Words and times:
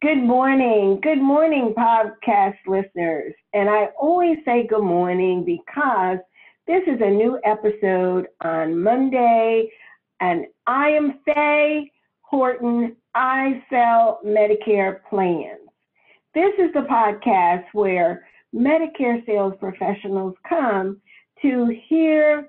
Good 0.00 0.22
morning. 0.22 1.00
Good 1.02 1.20
morning, 1.20 1.74
podcast 1.76 2.54
listeners. 2.68 3.34
And 3.52 3.68
I 3.68 3.86
always 4.00 4.38
say 4.44 4.64
good 4.64 4.84
morning 4.84 5.44
because 5.44 6.18
this 6.68 6.82
is 6.86 7.00
a 7.00 7.10
new 7.10 7.40
episode 7.44 8.28
on 8.40 8.80
Monday, 8.80 9.68
and 10.20 10.46
I 10.68 10.90
am 10.90 11.18
Faye 11.24 11.90
Horton. 12.20 12.94
I 13.16 13.60
sell 13.68 14.20
Medicare 14.24 15.00
plans. 15.10 15.68
This 16.32 16.52
is 16.60 16.72
the 16.74 16.86
podcast 16.88 17.64
where 17.72 18.24
Medicare 18.54 19.26
sales 19.26 19.54
professionals 19.58 20.36
come 20.48 21.00
to 21.42 21.76
hear 21.88 22.48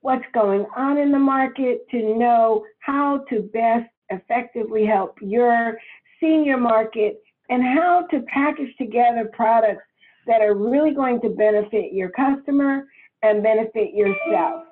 what's 0.00 0.26
going 0.34 0.66
on 0.76 0.98
in 0.98 1.12
the 1.12 1.18
market, 1.20 1.88
to 1.92 2.18
know 2.18 2.64
how 2.80 3.18
to 3.30 3.42
best 3.52 3.88
effectively 4.10 4.84
help 4.84 5.16
your 5.22 5.78
senior 6.20 6.56
market, 6.56 7.20
and 7.48 7.62
how 7.62 8.06
to 8.10 8.20
package 8.22 8.74
together 8.76 9.30
products 9.32 9.84
that 10.26 10.42
are 10.42 10.54
really 10.54 10.92
going 10.92 11.20
to 11.22 11.30
benefit 11.30 11.92
your 11.92 12.10
customer 12.10 12.86
and 13.22 13.42
benefit 13.42 13.94
yourself. 13.94 14.64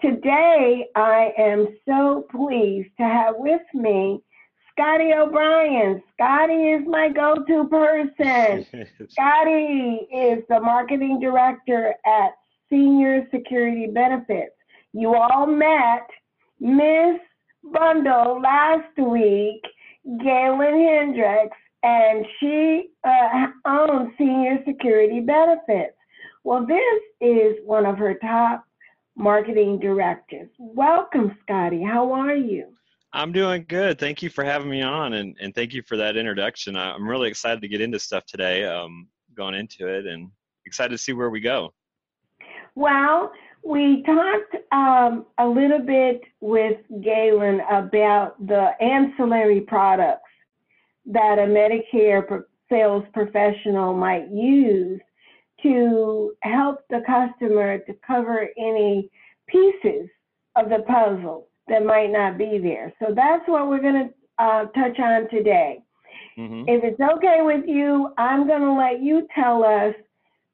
Today, 0.00 0.86
I 0.96 1.32
am 1.38 1.68
so 1.86 2.26
pleased 2.30 2.90
to 2.98 3.04
have 3.04 3.34
with 3.38 3.62
me 3.74 4.20
Scotty 4.72 5.12
O'Brien. 5.12 6.02
Scotty 6.14 6.70
is 6.70 6.82
my 6.86 7.08
go 7.08 7.36
to 7.46 7.68
person. 7.68 8.66
Scotty 9.10 10.06
is 10.12 10.42
the 10.48 10.60
marketing 10.60 11.20
director 11.20 11.94
at 12.04 12.32
Senior 12.68 13.26
Security 13.30 13.86
Benefits. 13.86 14.54
You 14.92 15.14
all 15.14 15.46
met 15.46 16.08
Miss 16.58 17.20
Bundle 17.62 18.40
last 18.42 18.98
week 18.98 19.62
Galen 20.22 20.86
Hendricks, 20.86 21.56
and 21.82 22.26
she 22.38 22.90
uh, 23.04 23.46
owns 23.64 24.12
Senior 24.18 24.58
Security 24.66 25.20
Benefits. 25.20 25.96
Well, 26.44 26.66
this 26.66 27.02
is 27.20 27.56
one 27.64 27.86
of 27.86 27.96
her 27.98 28.14
top 28.14 28.64
marketing 29.16 29.78
directors. 29.78 30.48
Welcome, 30.58 31.36
Scotty. 31.42 31.82
How 31.82 32.12
are 32.12 32.34
you? 32.34 32.66
I'm 33.12 33.32
doing 33.32 33.64
good. 33.68 33.98
Thank 33.98 34.22
you 34.22 34.28
for 34.28 34.44
having 34.44 34.68
me 34.68 34.82
on, 34.82 35.14
and, 35.14 35.36
and 35.40 35.54
thank 35.54 35.72
you 35.72 35.82
for 35.82 35.96
that 35.96 36.16
introduction. 36.16 36.76
I'm 36.76 37.08
really 37.08 37.28
excited 37.28 37.60
to 37.62 37.68
get 37.68 37.80
into 37.80 37.98
stuff 37.98 38.26
today, 38.26 38.64
um, 38.64 39.08
going 39.36 39.54
into 39.54 39.86
it, 39.86 40.06
and 40.06 40.30
excited 40.66 40.90
to 40.90 40.98
see 40.98 41.12
where 41.12 41.30
we 41.30 41.40
go. 41.40 41.72
Well, 42.74 43.32
we 43.64 44.02
talked 44.02 44.56
um, 44.72 45.26
a 45.38 45.46
little 45.46 45.80
bit 45.80 46.20
with 46.40 46.78
Galen 47.02 47.60
about 47.70 48.34
the 48.46 48.70
ancillary 48.80 49.62
products 49.62 50.20
that 51.06 51.38
a 51.38 51.46
Medicare 51.46 52.44
sales 52.70 53.04
professional 53.12 53.94
might 53.94 54.30
use 54.30 55.00
to 55.62 56.34
help 56.42 56.80
the 56.90 57.02
customer 57.06 57.78
to 57.78 57.94
cover 58.06 58.48
any 58.58 59.10
pieces 59.46 60.08
of 60.56 60.68
the 60.68 60.84
puzzle 60.86 61.48
that 61.68 61.84
might 61.84 62.10
not 62.10 62.36
be 62.36 62.58
there. 62.58 62.92
So 63.00 63.14
that's 63.14 63.46
what 63.48 63.68
we're 63.68 63.80
going 63.80 64.08
to 64.08 64.44
uh, 64.44 64.66
touch 64.66 64.98
on 64.98 65.28
today. 65.30 65.80
Mm-hmm. 66.36 66.68
If 66.68 66.84
it's 66.84 67.00
okay 67.00 67.38
with 67.40 67.64
you, 67.66 68.12
I'm 68.18 68.46
going 68.46 68.60
to 68.62 68.72
let 68.72 69.00
you 69.02 69.26
tell 69.34 69.64
us 69.64 69.94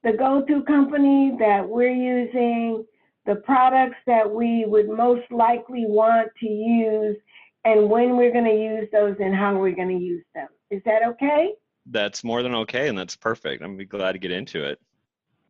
the 0.04 0.12
go 0.12 0.44
to 0.46 0.62
company 0.62 1.36
that 1.40 1.68
we're 1.68 1.90
using 1.90 2.84
the 3.26 3.36
products 3.36 3.96
that 4.06 4.28
we 4.30 4.64
would 4.66 4.88
most 4.88 5.30
likely 5.30 5.84
want 5.86 6.28
to 6.40 6.46
use 6.46 7.16
and 7.64 7.90
when 7.90 8.16
we're 8.16 8.32
going 8.32 8.44
to 8.44 8.56
use 8.56 8.88
those 8.92 9.16
and 9.20 9.34
how 9.34 9.56
we're 9.56 9.74
going 9.74 9.88
to 9.88 10.02
use 10.02 10.24
them. 10.34 10.48
Is 10.70 10.82
that 10.86 11.02
okay? 11.06 11.52
That's 11.86 12.24
more 12.24 12.42
than 12.42 12.54
okay, 12.54 12.88
and 12.88 12.96
that's 12.96 13.16
perfect. 13.16 13.62
I'm 13.62 13.76
glad 13.86 14.12
to 14.12 14.18
get 14.18 14.30
into 14.30 14.64
it. 14.64 14.80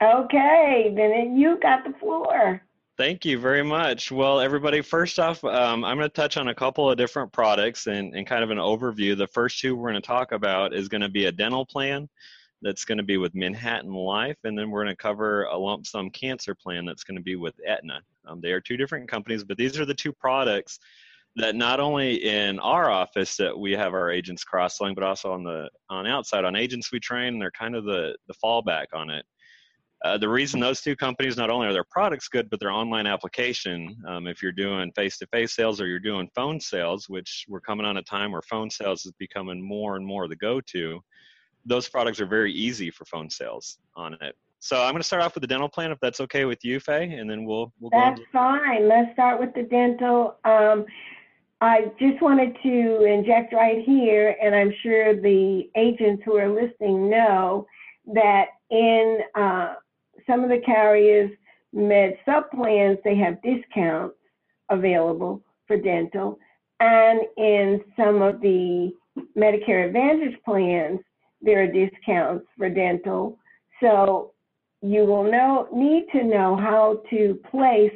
Okay, 0.02 0.92
then 0.96 1.36
you 1.36 1.58
got 1.60 1.84
the 1.84 1.92
floor. 1.98 2.62
Thank 2.96 3.24
you 3.24 3.38
very 3.38 3.62
much. 3.62 4.10
Well, 4.10 4.40
everybody, 4.40 4.80
first 4.82 5.18
off, 5.18 5.42
um, 5.44 5.84
I'm 5.84 5.96
going 5.96 6.08
to 6.08 6.14
touch 6.14 6.36
on 6.36 6.48
a 6.48 6.54
couple 6.54 6.90
of 6.90 6.98
different 6.98 7.32
products 7.32 7.86
and, 7.86 8.14
and 8.14 8.26
kind 8.26 8.42
of 8.42 8.50
an 8.50 8.58
overview. 8.58 9.16
The 9.16 9.26
first 9.26 9.58
two 9.58 9.76
we're 9.76 9.90
going 9.90 10.02
to 10.02 10.06
talk 10.06 10.32
about 10.32 10.74
is 10.74 10.88
going 10.88 11.00
to 11.00 11.08
be 11.08 11.26
a 11.26 11.32
dental 11.32 11.64
plan 11.64 12.08
that's 12.62 12.84
going 12.84 12.98
to 12.98 13.04
be 13.04 13.16
with 13.16 13.34
Manhattan 13.34 13.92
Life, 13.92 14.36
and 14.44 14.58
then 14.58 14.70
we're 14.70 14.84
going 14.84 14.94
to 14.94 15.02
cover 15.02 15.44
a 15.44 15.56
lump 15.56 15.86
sum 15.86 16.10
cancer 16.10 16.54
plan 16.54 16.84
that's 16.84 17.04
going 17.04 17.16
to 17.16 17.22
be 17.22 17.36
with 17.36 17.54
Aetna. 17.66 18.00
Um, 18.26 18.40
they 18.40 18.52
are 18.52 18.60
two 18.60 18.76
different 18.76 19.08
companies, 19.08 19.44
but 19.44 19.56
these 19.56 19.78
are 19.78 19.86
the 19.86 19.94
two 19.94 20.12
products 20.12 20.78
that 21.36 21.54
not 21.54 21.80
only 21.80 22.16
in 22.24 22.58
our 22.58 22.90
office 22.90 23.36
that 23.36 23.56
we 23.56 23.72
have 23.72 23.94
our 23.94 24.10
agents 24.10 24.44
cross-selling, 24.44 24.94
but 24.94 25.04
also 25.04 25.32
on 25.32 25.44
the 25.44 25.68
on 25.88 26.06
outside 26.06 26.44
on 26.44 26.56
agents 26.56 26.92
we 26.92 27.00
train. 27.00 27.38
They're 27.38 27.52
kind 27.52 27.74
of 27.74 27.84
the 27.84 28.16
the 28.26 28.34
fallback 28.42 28.86
on 28.92 29.10
it. 29.10 29.24
Uh, 30.02 30.16
the 30.16 30.28
reason 30.28 30.60
those 30.60 30.80
two 30.80 30.96
companies 30.96 31.36
not 31.36 31.50
only 31.50 31.66
are 31.66 31.74
their 31.74 31.84
products 31.90 32.28
good, 32.28 32.48
but 32.48 32.58
their 32.58 32.70
online 32.70 33.06
application. 33.06 33.94
Um, 34.08 34.26
if 34.26 34.42
you're 34.42 34.50
doing 34.50 34.90
face-to-face 34.96 35.54
sales 35.54 35.78
or 35.78 35.86
you're 35.86 35.98
doing 35.98 36.28
phone 36.34 36.58
sales, 36.58 37.06
which 37.10 37.44
we're 37.48 37.60
coming 37.60 37.84
on 37.84 37.98
a 37.98 38.02
time 38.02 38.32
where 38.32 38.40
phone 38.40 38.70
sales 38.70 39.04
is 39.04 39.12
becoming 39.18 39.62
more 39.62 39.96
and 39.96 40.06
more 40.06 40.26
the 40.26 40.36
go-to 40.36 41.02
those 41.66 41.88
products 41.88 42.20
are 42.20 42.26
very 42.26 42.52
easy 42.52 42.90
for 42.90 43.04
phone 43.04 43.30
sales 43.30 43.78
on 43.94 44.14
it. 44.20 44.36
So 44.60 44.82
I'm 44.82 44.92
going 44.92 45.00
to 45.00 45.06
start 45.06 45.22
off 45.22 45.34
with 45.34 45.40
the 45.40 45.46
dental 45.46 45.68
plan, 45.68 45.90
if 45.90 45.98
that's 46.00 46.20
okay 46.20 46.44
with 46.44 46.64
you, 46.64 46.80
Faye, 46.80 47.14
and 47.14 47.28
then 47.28 47.44
we'll 47.44 47.72
we'll 47.80 47.90
go. 47.90 47.98
That's 47.98 48.20
fine. 48.30 48.88
Let's 48.88 49.12
start 49.14 49.40
with 49.40 49.54
the 49.54 49.62
dental. 49.62 50.36
Um, 50.44 50.84
I 51.62 51.92
just 51.98 52.22
wanted 52.22 52.56
to 52.62 53.04
inject 53.04 53.54
right 53.54 53.82
here, 53.84 54.36
and 54.42 54.54
I'm 54.54 54.72
sure 54.82 55.14
the 55.18 55.70
agents 55.76 56.22
who 56.24 56.36
are 56.36 56.48
listening 56.48 57.08
know 57.08 57.66
that 58.12 58.46
in 58.70 59.20
uh, 59.34 59.74
some 60.26 60.44
of 60.44 60.50
the 60.50 60.60
carriers 60.64 61.30
med 61.72 62.18
sub 62.26 62.50
plans, 62.50 62.98
they 63.02 63.16
have 63.16 63.40
discounts 63.42 64.16
available 64.68 65.42
for 65.66 65.78
dental, 65.78 66.38
and 66.80 67.20
in 67.38 67.82
some 67.96 68.20
of 68.20 68.42
the 68.42 68.92
Medicare 69.36 69.86
Advantage 69.86 70.38
plans, 70.44 71.00
there 71.42 71.62
are 71.62 71.66
discounts 71.66 72.46
for 72.56 72.68
dental. 72.68 73.38
So 73.80 74.32
you 74.82 75.04
will 75.04 75.30
know, 75.30 75.68
need 75.72 76.06
to 76.12 76.24
know 76.24 76.56
how 76.56 77.02
to 77.10 77.38
place 77.50 77.92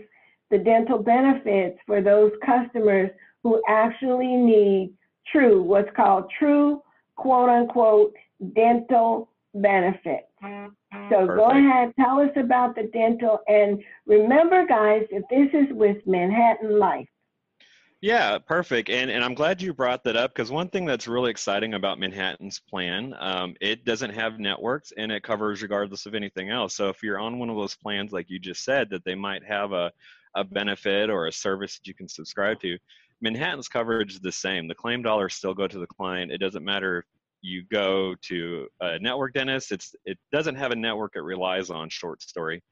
the 0.51 0.59
dental 0.59 0.99
benefits 0.99 1.79
for 1.87 2.03
those 2.03 2.33
customers 2.45 3.11
who 3.43 3.63
actually 3.69 4.35
need 4.35 4.93
true, 5.31 5.63
what's 5.63 5.91
called 5.97 6.31
true 6.39 6.83
quote 7.17 7.49
unquote 7.49 8.15
dental 8.55 9.31
benefits. 9.55 10.27
So 11.11 11.27
Perfect. 11.27 11.37
go 11.37 11.51
ahead, 11.51 11.93
tell 11.99 12.21
us 12.21 12.31
about 12.37 12.75
the 12.75 12.91
dental. 12.93 13.41
And 13.49 13.83
remember, 14.07 14.67
guys, 14.67 15.03
if 15.11 15.23
this 15.31 15.49
is 15.59 15.75
with 15.75 15.97
Manhattan 16.07 16.79
Life, 16.79 17.09
yeah, 18.05 18.37
perfect. 18.37 18.91
And 18.91 19.11
and 19.11 19.25
I'm 19.25 19.33
glad 19.33 19.63
you 19.63 19.73
brought 19.73 20.05
that 20.05 20.15
up 20.15 20.35
because 20.35 20.51
one 20.51 20.69
thing 20.69 20.85
that's 20.85 21.09
really 21.09 21.31
exciting 21.31 21.73
about 21.73 21.99
Manhattan's 21.99 22.61
plan, 22.61 23.15
um, 23.19 23.55
it 23.63 23.87
doesn't 23.87 24.11
have 24.11 24.39
networks 24.39 24.93
and 24.99 25.11
it 25.11 25.23
covers 25.23 25.63
regardless 25.63 26.05
of 26.05 26.15
anything 26.15 26.51
else. 26.51 26.77
So 26.77 26.91
if 26.91 27.03
you're 27.03 27.19
on 27.19 27.39
one 27.39 27.49
of 27.49 27.57
those 27.57 27.75
plans, 27.75 28.13
like 28.13 28.29
you 28.29 28.39
just 28.39 28.63
said, 28.63 28.91
that 28.91 29.07
they 29.07 29.15
might 29.15 29.43
have 29.43 29.73
a 29.73 29.91
a 30.37 30.45
benefit 30.45 31.09
or 31.09 31.29
a 31.29 31.33
service 31.33 31.79
that 31.79 31.87
you 31.87 31.95
can 31.95 32.07
subscribe 32.07 32.61
to, 32.61 32.77
Manhattan's 33.23 33.69
coverage 33.69 34.13
is 34.13 34.21
the 34.21 34.33
same. 34.33 34.69
The 34.69 34.75
claim 34.75 35.01
dollars 35.01 35.35
still 35.35 35.55
go 35.55 35.67
to 35.67 35.79
the 35.79 35.87
client. 35.87 36.31
It 36.31 36.43
doesn't 36.43 36.63
matter 36.63 36.99
if 36.99 37.05
you 37.41 37.65
go 37.73 38.15
to 38.25 38.69
a 38.83 38.99
network 38.99 39.33
dentist. 39.33 39.73
It's 39.73 39.95
it 40.05 40.19
doesn't 40.31 40.57
have 40.57 40.73
a 40.73 40.77
network 40.77 41.17
it 41.17 41.23
relies 41.23 41.71
on. 41.71 41.89
Short 41.89 42.21
story. 42.21 42.63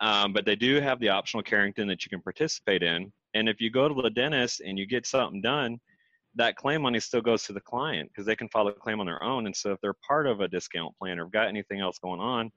Um, 0.00 0.32
but 0.32 0.44
they 0.44 0.54
do 0.54 0.80
have 0.80 1.00
the 1.00 1.08
optional 1.08 1.42
Careington 1.42 1.88
that 1.88 2.04
you 2.04 2.10
can 2.10 2.22
participate 2.22 2.84
in. 2.84 3.12
And 3.34 3.48
if 3.48 3.60
you 3.60 3.70
go 3.70 3.88
to 3.88 4.02
the 4.02 4.10
dentist 4.10 4.60
and 4.60 4.78
you 4.78 4.86
get 4.86 5.06
something 5.06 5.40
done, 5.40 5.78
that 6.34 6.56
claim 6.56 6.82
money 6.82 7.00
still 7.00 7.20
goes 7.20 7.42
to 7.44 7.52
the 7.52 7.60
client 7.60 8.10
because 8.10 8.26
they 8.26 8.36
can 8.36 8.48
file 8.48 8.68
a 8.68 8.72
claim 8.72 9.00
on 9.00 9.06
their 9.06 9.22
own. 9.22 9.46
And 9.46 9.56
so 9.56 9.72
if 9.72 9.80
they're 9.80 9.94
part 10.06 10.26
of 10.26 10.40
a 10.40 10.48
discount 10.48 10.96
plan 10.96 11.18
or 11.18 11.26
got 11.26 11.48
anything 11.48 11.80
else 11.80 11.98
going 11.98 12.20
on, 12.20 12.50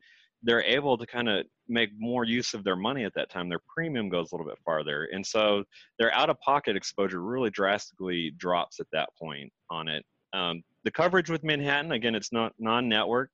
they're 0.44 0.64
able 0.64 0.98
to 0.98 1.06
kind 1.06 1.30
of 1.30 1.46
make 1.68 1.90
more 1.98 2.24
use 2.24 2.54
of 2.54 2.64
their 2.64 2.76
money 2.76 3.06
at 3.06 3.14
that 3.16 3.30
time. 3.30 3.48
Their 3.48 3.62
premium 3.74 4.10
goes 4.10 4.32
a 4.32 4.36
little 4.36 4.48
bit 4.48 4.58
farther. 4.66 5.08
And 5.12 5.26
so 5.26 5.64
their 6.00 6.14
out 6.14 6.30
of 6.30 6.40
pocket 6.40 6.76
exposure 6.76 7.22
really 7.22 7.50
drastically 7.50 8.32
drops 8.38 8.80
at 8.80 8.88
that 8.92 9.10
point 9.20 9.52
on 9.70 9.88
it. 9.88 10.04
Um, 10.34 10.64
the 10.84 10.92
coverage 10.92 11.30
with 11.30 11.44
Manhattan, 11.44 11.92
again, 11.92 12.16
it's 12.16 12.32
not 12.32 12.54
non 12.58 12.90
network. 12.90 13.30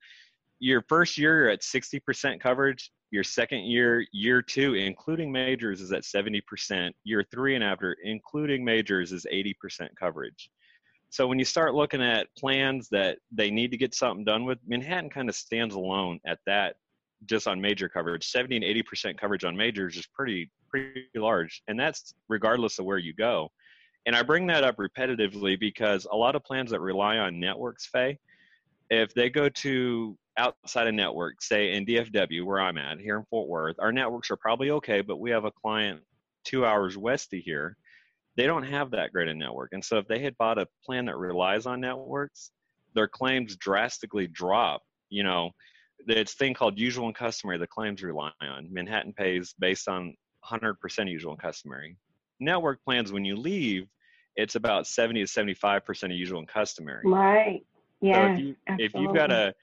Your 0.60 0.84
first 0.90 1.18
year, 1.18 1.42
you're 1.42 1.50
at 1.50 1.62
60% 1.62 2.40
coverage 2.40 2.92
your 3.12 3.24
second 3.24 3.62
year, 3.66 4.06
year 4.12 4.42
two, 4.42 4.74
including 4.74 5.32
majors, 5.32 5.82
is 5.82 5.92
at 5.92 6.04
70%. 6.04 6.92
Year 7.04 7.26
three 7.32 7.56
and 7.56 7.64
after, 7.64 7.96
including 8.04 8.66
majors, 8.66 9.14
is 9.14 9.26
80% 9.32 9.56
coverage. 9.98 10.50
So 11.10 11.26
when 11.26 11.40
you 11.40 11.46
start 11.46 11.74
looking 11.74 12.02
at 12.02 12.28
plans 12.38 12.90
that 12.90 13.20
they 13.32 13.50
need 13.50 13.72
to 13.72 13.78
get 13.78 13.96
something 13.96 14.26
done 14.26 14.44
with, 14.44 14.60
Manhattan 14.68 15.10
kind 15.10 15.30
of 15.30 15.36
stands 15.36 15.74
alone 15.74 16.20
at 16.26 16.40
that 16.46 16.76
just 17.26 17.48
on 17.48 17.62
major 17.62 17.88
coverage. 17.88 18.28
70 18.28 18.58
and 18.58 18.66
80% 18.66 19.18
coverage 19.18 19.46
on 19.46 19.56
majors 19.56 19.96
is 19.96 20.06
pretty 20.06 20.52
pretty 20.70 21.06
large. 21.16 21.64
And 21.70 21.80
that's 21.80 22.14
regardless 22.28 22.78
of 22.78 22.86
where 22.86 22.98
you 22.98 23.14
go. 23.14 23.50
And 24.06 24.16
I 24.18 24.22
bring 24.22 24.48
that 24.48 24.66
up 24.66 24.76
repetitively 24.76 25.58
because 25.58 26.06
a 26.12 26.16
lot 26.16 26.36
of 26.36 26.44
plans 26.44 26.72
that 26.72 26.82
rely 26.82 27.18
on 27.18 27.40
networks, 27.40 27.86
Faye, 27.86 28.20
if 28.90 29.14
they 29.14 29.30
go 29.30 29.50
to 29.50 30.18
outside 30.38 30.88
a 30.88 30.92
network, 30.92 31.42
say 31.42 31.74
in 31.74 31.86
DFW, 31.86 32.46
where 32.46 32.60
I'm 32.60 32.78
at 32.78 33.00
here 33.00 33.18
in 33.18 33.26
Fort 33.30 33.48
Worth, 33.48 33.78
our 33.80 33.92
networks 33.92 34.32
are 34.32 34.38
probably 34.38 34.72
okay, 34.72 35.02
but 35.02 35.20
we 35.20 35.32
have 35.32 35.46
a 35.46 35.52
client 35.52 36.02
two 36.46 36.66
hours 36.66 36.98
west 36.98 37.34
of 37.34 37.40
here. 37.40 37.76
They 38.36 38.46
don't 38.46 38.64
have 38.64 38.92
that 38.92 39.12
great 39.12 39.30
a 39.30 39.34
network. 39.34 39.72
And 39.74 39.84
so 39.84 39.98
if 39.98 40.08
they 40.08 40.20
had 40.20 40.38
bought 40.38 40.60
a 40.60 40.68
plan 40.86 41.06
that 41.06 41.18
relies 41.18 41.66
on 41.66 41.82
networks, 41.82 42.52
their 42.94 43.08
claims 43.08 43.56
drastically 43.56 44.28
drop. 44.28 44.84
You 45.10 45.24
know, 45.24 45.52
it's 46.08 46.36
thing 46.36 46.54
called 46.54 46.80
usual 46.80 47.08
and 47.08 47.16
customary 47.16 47.58
the 47.58 47.68
claims 47.68 48.04
rely 48.04 48.32
on. 48.42 48.72
Manhattan 48.72 49.14
pays 49.14 49.56
based 49.58 49.88
on 49.88 50.16
100% 50.50 51.10
usual 51.10 51.32
and 51.32 51.42
customary. 51.42 51.98
Network 52.40 52.84
plans, 52.86 53.12
when 53.12 53.26
you 53.26 53.36
leave, 53.36 53.88
it's 54.36 54.56
about 54.56 54.86
70 54.86 55.26
to 55.26 55.32
75% 55.32 56.04
of 56.04 56.12
usual 56.12 56.40
and 56.40 56.48
customary. 56.48 57.02
Right. 57.06 57.66
Yeah. 58.02 58.28
So 58.28 58.34
if, 58.34 58.40
you, 58.40 58.56
if 58.68 58.94
you've 58.94 59.16
got 59.16 59.32
a, 59.32 59.54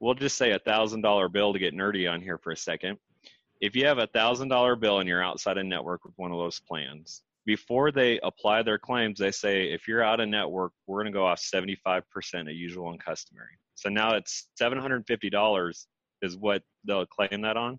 we'll 0.00 0.14
just 0.14 0.36
say 0.36 0.52
a 0.52 0.58
thousand 0.58 1.02
dollar 1.02 1.28
bill 1.28 1.52
to 1.52 1.58
get 1.58 1.74
nerdy 1.74 2.10
on 2.10 2.20
here 2.20 2.38
for 2.38 2.52
a 2.52 2.56
second. 2.56 2.98
If 3.60 3.74
you 3.74 3.86
have 3.86 3.98
a 3.98 4.06
thousand 4.06 4.48
dollar 4.48 4.76
bill 4.76 5.00
and 5.00 5.08
you're 5.08 5.22
outside 5.22 5.58
a 5.58 5.64
network 5.64 6.04
with 6.04 6.14
one 6.16 6.30
of 6.30 6.38
those 6.38 6.60
plans, 6.60 7.22
before 7.48 7.90
they 7.90 8.20
apply 8.22 8.62
their 8.62 8.78
claims, 8.78 9.18
they 9.18 9.30
say 9.30 9.72
if 9.72 9.88
you're 9.88 10.02
out 10.02 10.20
of 10.20 10.28
network, 10.28 10.72
we're 10.86 11.02
going 11.02 11.12
to 11.12 11.18
go 11.18 11.26
off 11.26 11.40
75% 11.40 12.02
of 12.42 12.48
usual 12.50 12.90
and 12.90 13.02
customary. 13.02 13.56
So 13.74 13.88
now 13.88 14.14
it's 14.14 14.48
$750 14.60 15.86
is 16.20 16.36
what 16.36 16.62
they'll 16.84 17.06
claim 17.06 17.40
that 17.40 17.56
on. 17.56 17.78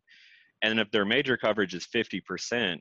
And 0.63 0.79
if 0.79 0.89
their 0.91 1.05
major 1.05 1.37
coverage 1.37 1.75
is 1.75 1.85
50%, 1.85 2.79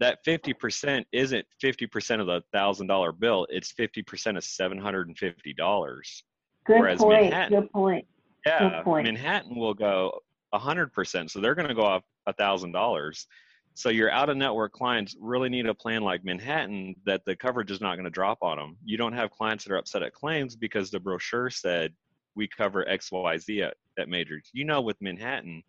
that 0.00 0.24
50% 0.26 1.04
isn't 1.12 1.46
50% 1.62 2.20
of 2.20 2.26
the 2.26 2.42
thousand 2.52 2.86
dollar 2.86 3.12
bill, 3.12 3.46
it's 3.50 3.72
50% 3.72 4.36
of 4.36 4.42
$750. 4.42 6.22
Good 6.64 6.80
Whereas 6.80 7.00
point. 7.00 7.22
Manhattan, 7.22 7.60
Good 7.60 7.72
point. 7.72 8.06
Yeah, 8.46 8.70
Good 8.70 8.84
point. 8.84 9.06
Manhattan 9.06 9.56
will 9.56 9.74
go 9.74 10.20
100%. 10.54 11.30
So 11.30 11.40
they're 11.40 11.54
going 11.54 11.68
to 11.68 11.74
go 11.74 11.82
off 11.84 12.02
$1,000. 12.28 13.26
So 13.74 13.88
your 13.88 14.10
out 14.10 14.28
of 14.28 14.36
network 14.36 14.72
clients 14.72 15.16
really 15.18 15.48
need 15.48 15.66
a 15.66 15.74
plan 15.74 16.02
like 16.02 16.24
Manhattan 16.24 16.94
that 17.06 17.24
the 17.24 17.34
coverage 17.34 17.70
is 17.70 17.80
not 17.80 17.94
going 17.94 18.04
to 18.04 18.10
drop 18.10 18.38
on 18.42 18.58
them. 18.58 18.76
You 18.84 18.98
don't 18.98 19.14
have 19.14 19.30
clients 19.30 19.64
that 19.64 19.72
are 19.72 19.78
upset 19.78 20.02
at 20.02 20.12
claims 20.12 20.56
because 20.56 20.90
the 20.90 21.00
brochure 21.00 21.48
said 21.48 21.94
we 22.34 22.48
cover 22.48 22.84
XYZ 22.84 23.66
at, 23.66 23.74
at 23.98 24.08
majors. 24.08 24.50
You 24.52 24.64
know, 24.64 24.82
with 24.82 25.00
Manhattan, 25.00 25.62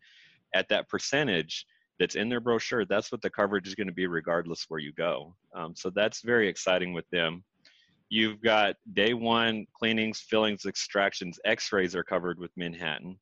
at 0.54 0.68
that 0.69 0.90
percentage 0.90 1.66
that's 2.00 2.16
in 2.16 2.28
their 2.28 2.42
brochure, 2.42 2.86
that's 2.86 3.12
what 3.12 3.22
the 3.22 3.30
coverage 3.30 3.68
is 3.68 3.75
going 3.75 3.88
to 3.88 3.94
be 3.94 4.07
regardless 4.07 4.66
where 4.68 4.80
you 4.80 4.92
go. 4.94 5.34
Um, 5.56 5.74
so 5.75 5.90
that's 5.90 6.22
very 6.22 6.48
exciting 6.48 6.94
with 6.94 7.10
them. 7.10 7.44
You've 8.13 8.44
got 8.44 8.75
day 8.94 9.15
one 9.15 9.65
cleanings, 9.74 10.19
fillings, 10.19 10.68
extractions, 10.68 11.39
x 11.45 11.74
rays 11.74 11.95
are 11.95 12.04
covered 12.04 12.38
with 12.38 12.51
Manhattan. 12.56 13.18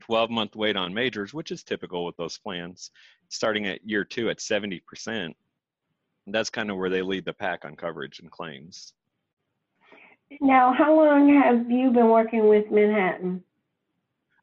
12 0.00 0.30
month 0.30 0.56
wait 0.56 0.76
on 0.76 0.94
majors, 0.94 1.34
which 1.34 1.50
is 1.50 1.62
typical 1.62 2.06
with 2.06 2.16
those 2.16 2.38
plans, 2.38 2.90
starting 3.28 3.66
at 3.66 3.86
year 3.86 4.06
two 4.06 4.30
at 4.30 4.38
70%. 4.38 5.34
That's 6.26 6.48
kind 6.48 6.70
of 6.70 6.78
where 6.78 6.88
they 6.88 7.02
lead 7.02 7.26
the 7.26 7.34
pack 7.34 7.66
on 7.66 7.76
coverage 7.76 8.20
and 8.20 8.30
claims. 8.30 8.94
Now, 10.40 10.72
how 10.72 10.96
long 10.96 11.28
have 11.42 11.70
you 11.70 11.90
been 11.90 12.08
working 12.08 12.48
with 12.48 12.70
Manhattan? 12.70 13.44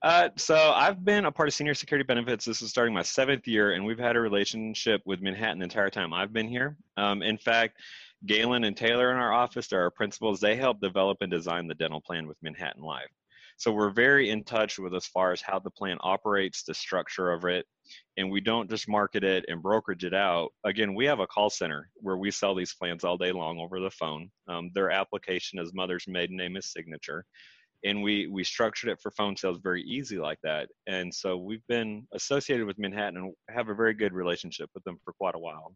Uh, 0.04 0.30
so 0.36 0.56
I've 0.76 1.04
been 1.04 1.26
a 1.26 1.32
part 1.32 1.50
of 1.50 1.56
senior 1.56 1.74
security 1.74 2.06
benefits. 2.06 2.46
This 2.46 2.62
is 2.62 2.70
starting 2.70 2.94
my 2.94 3.02
seventh 3.02 3.48
year, 3.48 3.72
and 3.72 3.84
we've 3.84 3.98
had 3.98 4.16
a 4.16 4.20
relationship 4.20 5.02
with 5.06 5.24
Manhattan 5.24 5.58
the 5.58 5.64
entire 5.64 5.90
time 5.90 6.14
I've 6.14 6.32
been 6.32 6.48
here. 6.48 6.78
Um, 6.98 7.24
in 7.24 7.40
fact, 7.40 7.80
Galen 8.26 8.64
and 8.64 8.76
Taylor 8.76 9.12
in 9.12 9.18
our 9.18 9.34
office 9.34 9.68
they're 9.68 9.82
our 9.82 9.92
principals. 9.92 10.40
They 10.40 10.56
help 10.56 10.82
develop 10.82 11.18
and 11.22 11.32
design 11.32 11.68
the 11.68 11.76
dental 11.76 12.02
plan 12.02 12.28
with 12.28 12.38
Manhattan 12.42 12.84
Life. 12.84 13.12
So 13.58 13.72
we're 13.72 13.92
very 13.92 14.30
in 14.32 14.44
touch 14.44 14.78
with 14.78 14.94
as 14.94 15.06
far 15.06 15.32
as 15.32 15.42
how 15.42 15.60
the 15.60 15.72
plan 15.72 15.98
operates, 16.02 16.64
the 16.64 16.74
structure 16.74 17.32
of 17.32 17.46
it, 17.46 17.66
and 18.18 18.30
we 18.30 18.42
don't 18.42 18.70
just 18.70 18.90
market 18.90 19.24
it 19.24 19.46
and 19.48 19.62
brokerage 19.62 20.04
it 20.04 20.14
out. 20.14 20.50
Again, 20.66 20.94
we 20.94 21.06
have 21.06 21.22
a 21.22 21.28
call 21.28 21.50
center 21.50 21.90
where 21.96 22.18
we 22.18 22.32
sell 22.32 22.54
these 22.54 22.76
plans 22.76 23.06
all 23.06 23.18
day 23.18 23.32
long 23.32 23.60
over 23.60 23.80
the 23.80 23.92
phone. 23.92 24.30
Um, 24.50 24.72
their 24.74 24.92
application 24.92 25.60
is 25.60 25.74
mother's 25.74 26.06
maiden 26.08 26.36
name 26.36 26.58
is 26.58 26.72
signature, 26.72 27.26
and 27.86 28.04
we 28.04 28.28
we 28.28 28.44
structured 28.44 28.90
it 28.90 29.00
for 29.02 29.12
phone 29.12 29.38
sales 29.38 29.60
very 29.64 29.84
easy 29.84 30.18
like 30.18 30.40
that. 30.44 30.68
And 30.88 31.14
so 31.14 31.38
we've 31.38 31.66
been 31.68 32.06
associated 32.14 32.68
with 32.68 32.78
Manhattan 32.78 33.18
and 33.18 33.34
have 33.50 33.70
a 33.70 33.76
very 33.76 33.94
good 33.94 34.12
relationship 34.12 34.70
with 34.74 34.84
them 34.84 34.98
for 35.06 35.14
quite 35.14 35.36
a 35.36 35.40
while. 35.40 35.74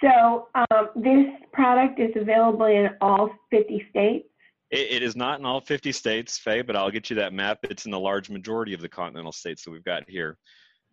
So 0.00 0.48
um, 0.54 0.88
this 0.96 1.26
product 1.52 2.00
is 2.00 2.10
available 2.16 2.66
in 2.66 2.90
all 3.00 3.30
50 3.50 3.86
states. 3.90 4.26
It, 4.70 4.90
it 4.90 5.02
is 5.02 5.16
not 5.16 5.38
in 5.38 5.44
all 5.44 5.60
50 5.60 5.92
states, 5.92 6.38
Faye, 6.38 6.62
but 6.62 6.76
I'll 6.76 6.90
get 6.90 7.10
you 7.10 7.16
that 7.16 7.32
map. 7.32 7.58
It's 7.64 7.84
in 7.84 7.90
the 7.90 8.00
large 8.00 8.30
majority 8.30 8.72
of 8.72 8.80
the 8.80 8.88
continental 8.88 9.32
states 9.32 9.64
that 9.64 9.70
we've 9.70 9.84
got 9.84 10.08
here. 10.08 10.38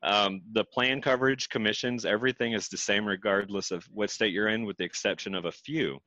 Um, 0.04 0.42
the 0.52 0.64
plan 0.64 1.02
coverage, 1.02 1.50
commissions, 1.50 2.06
everything 2.06 2.54
is 2.54 2.68
the 2.68 2.78
same 2.78 3.06
regardless 3.06 3.72
of 3.72 3.84
what 3.86 4.12
state 4.12 4.34
you're 4.34 4.50
in, 4.50 4.66
with 4.66 4.78
the 4.78 4.84
exception 4.84 5.34
of 5.34 5.46
a 5.46 5.52
few. 5.52 6.00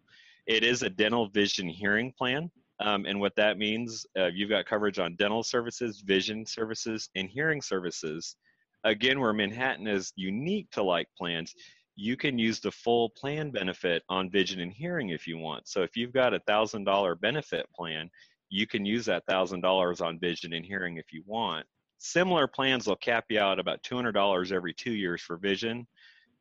It 0.46 0.62
is 0.62 0.82
a 0.82 0.90
dental 0.90 1.28
vision 1.28 1.68
hearing 1.68 2.12
plan. 2.16 2.50
Um, 2.80 3.04
and 3.04 3.20
what 3.20 3.36
that 3.36 3.58
means, 3.58 4.06
uh, 4.18 4.30
you've 4.32 4.48
got 4.48 4.64
coverage 4.64 4.98
on 4.98 5.14
dental 5.16 5.42
services, 5.42 6.00
vision 6.00 6.46
services, 6.46 7.10
and 7.14 7.28
hearing 7.28 7.60
services. 7.60 8.36
Again, 8.84 9.20
where 9.20 9.34
Manhattan 9.34 9.86
is 9.86 10.12
unique 10.16 10.70
to 10.70 10.82
like 10.82 11.06
plans, 11.18 11.54
you 12.00 12.16
can 12.16 12.38
use 12.38 12.60
the 12.60 12.72
full 12.72 13.10
plan 13.10 13.50
benefit 13.50 14.02
on 14.08 14.30
vision 14.30 14.60
and 14.60 14.72
hearing 14.72 15.10
if 15.10 15.26
you 15.26 15.36
want. 15.36 15.68
So 15.68 15.82
if 15.82 15.98
you've 15.98 16.14
got 16.14 16.32
a 16.32 16.40
thousand 16.40 16.84
dollar 16.84 17.14
benefit 17.14 17.66
plan, 17.76 18.08
you 18.48 18.66
can 18.66 18.86
use 18.86 19.04
that 19.04 19.26
thousand 19.28 19.60
dollars 19.60 20.00
on 20.00 20.18
vision 20.18 20.54
and 20.54 20.64
hearing 20.64 20.96
if 20.96 21.12
you 21.12 21.22
want. 21.26 21.66
Similar 21.98 22.46
plans 22.46 22.86
will 22.86 22.96
cap 22.96 23.26
you 23.28 23.38
out 23.38 23.58
about 23.58 23.82
two 23.82 23.96
hundred 23.96 24.12
dollars 24.12 24.50
every 24.50 24.72
two 24.72 24.92
years 24.92 25.20
for 25.20 25.36
vision, 25.36 25.86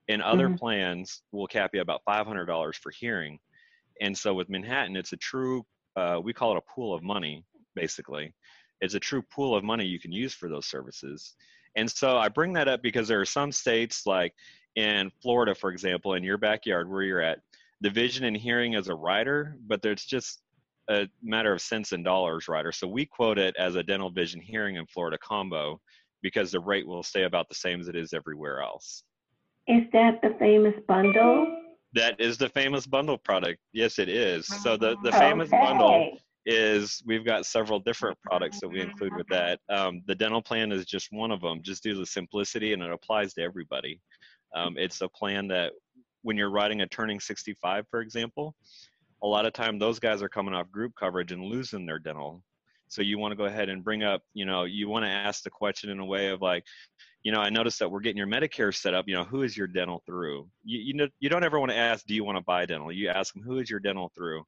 and 0.08 0.22
other 0.22 0.48
mm-hmm. 0.48 0.56
plans 0.56 1.24
will 1.34 1.48
cap 1.48 1.72
you 1.74 1.82
about 1.82 2.04
five 2.06 2.26
hundred 2.26 2.46
dollars 2.46 2.78
for 2.78 2.94
hearing. 2.98 3.38
And 4.00 4.18
so 4.18 4.34
with 4.34 4.48
Manhattan, 4.48 4.96
it's 4.96 5.12
a 5.12 5.18
true 5.18 5.66
uh, 5.98 6.22
we 6.24 6.32
call 6.32 6.54
it 6.54 6.64
a 6.66 6.74
pool 6.74 6.94
of 6.94 7.04
money 7.04 7.44
basically. 7.76 8.34
It's 8.80 8.94
a 8.94 9.00
true 9.00 9.24
pool 9.24 9.54
of 9.58 9.66
money 9.66 9.86
you 9.86 10.00
can 10.00 10.14
use 10.14 10.34
for 10.34 10.48
those 10.48 10.68
services. 10.68 11.36
And 11.76 11.92
so 11.92 12.18
I 12.18 12.30
bring 12.30 12.54
that 12.54 12.70
up 12.70 12.82
because 12.82 13.10
there 13.10 13.20
are 13.22 13.26
some 13.26 13.52
states 13.52 14.06
like 14.06 14.34
in 14.76 15.12
Florida, 15.22 15.56
for 15.56 15.72
example, 15.72 16.14
in 16.14 16.24
your 16.24 16.38
backyard 16.38 16.90
where 16.90 17.04
you're 17.04 17.22
at, 17.22 17.40
the 17.82 17.90
vision 17.90 18.26
and 18.26 18.36
hearing 18.36 18.76
as 18.76 18.90
a 18.90 18.96
rider, 18.96 19.58
but 19.68 19.82
there's 19.82 20.06
just 20.06 20.42
a 20.90 21.08
matter 21.22 21.54
of 21.54 21.62
cents 21.62 21.92
and 21.92 22.04
dollars 22.04 22.48
rider. 22.48 22.72
So 22.72 22.88
we 22.88 23.06
quote 23.06 23.38
it 23.38 23.56
as 23.58 23.76
a 23.76 23.84
dental 23.84 24.10
vision 24.10 24.42
hearing 24.42 24.76
in 24.76 24.86
Florida 24.88 25.18
combo 25.18 25.80
because 26.22 26.52
the 26.52 26.60
rate 26.60 26.88
will 26.88 27.04
stay 27.04 27.24
about 27.24 27.48
the 27.48 27.56
same 27.56 27.80
as 27.80 27.88
it 27.88 27.96
is 27.96 28.14
everywhere 28.14 28.62
else. 28.62 29.04
Is 29.68 29.84
that 29.94 30.20
the 30.22 30.36
famous 30.40 30.74
bundle? 30.88 31.62
That 31.94 32.20
is 32.20 32.38
the 32.38 32.50
famous 32.50 32.86
bundle 32.86 33.18
product. 33.18 33.60
Yes, 33.72 34.00
it 34.00 34.10
is. 34.10 34.48
So 34.64 34.78
the, 34.78 34.98
the 35.04 35.12
famous 35.12 35.50
okay. 35.50 35.62
bundle 35.64 36.18
is 36.46 37.04
we've 37.06 37.26
got 37.26 37.46
several 37.46 37.80
different 37.80 38.18
products 38.22 38.60
that 38.60 38.68
we 38.68 38.82
include 38.82 39.16
with 39.16 39.28
that. 39.28 39.60
Um, 39.70 40.02
the 40.08 40.16
dental 40.16 40.42
plan 40.42 40.72
is 40.72 40.86
just 40.86 41.10
one 41.12 41.32
of 41.32 41.42
them, 41.42 41.62
just 41.62 41.84
due 41.84 41.94
to 41.94 42.00
the 42.00 42.06
simplicity, 42.06 42.74
and 42.74 42.82
it 42.82 42.92
applies 42.92 43.34
to 43.36 43.42
everybody. 43.44 44.02
Um, 44.56 44.78
it's 44.78 45.02
a 45.02 45.10
plan 45.10 45.48
that 45.50 45.74
when 46.22 46.38
you're 46.38 46.50
riding 46.50 46.82
a 46.82 46.88
turning 46.88 47.20
65, 47.20 47.86
for 47.90 48.02
example, 48.02 48.56
a 49.22 49.28
lot 49.28 49.46
of 49.46 49.54
time 49.54 49.78
those 49.78 50.00
guys 50.00 50.22
are 50.22 50.30
coming 50.30 50.54
off 50.54 50.72
group 50.72 50.94
coverage 50.98 51.32
and 51.32 51.44
losing 51.44 51.86
their 51.86 52.00
dental. 52.00 52.44
So 52.88 53.02
you 53.02 53.20
want 53.20 53.32
to 53.32 53.36
go 53.36 53.46
ahead 53.46 53.70
and 53.70 53.84
bring 53.84 54.04
up, 54.04 54.24
you 54.34 54.46
know, 54.46 54.64
you 54.64 54.90
want 54.90 55.06
to 55.06 55.10
ask 55.10 55.44
the 55.44 55.50
question 55.50 55.90
in 55.90 56.00
a 56.00 56.06
way 56.06 56.30
of 56.30 56.42
like, 56.42 56.66
you 57.24 57.32
know, 57.32 57.40
I 57.40 57.50
noticed 57.50 57.80
that 57.80 57.90
we're 57.90 58.00
getting 58.00 58.18
your 58.18 58.28
Medicare 58.28 58.74
set 58.74 58.94
up. 58.94 59.08
You 59.08 59.16
know, 59.16 59.26
who 59.26 59.44
is 59.44 59.56
your 59.56 59.68
dental 59.68 60.02
through? 60.06 60.48
You, 60.64 60.80
you 60.80 60.94
know, 60.94 61.08
you 61.20 61.30
don't 61.30 61.44
ever 61.44 61.60
want 61.60 61.72
to 61.72 61.78
ask, 61.78 62.06
do 62.06 62.16
you 62.16 62.24
want 62.24 62.38
to 62.38 62.44
buy 62.44 62.66
dental? 62.66 62.92
You 62.92 63.10
ask 63.10 63.34
them, 63.34 63.44
who 63.44 63.60
is 63.60 63.70
your 63.70 63.80
dental 63.80 64.12
through? 64.16 64.44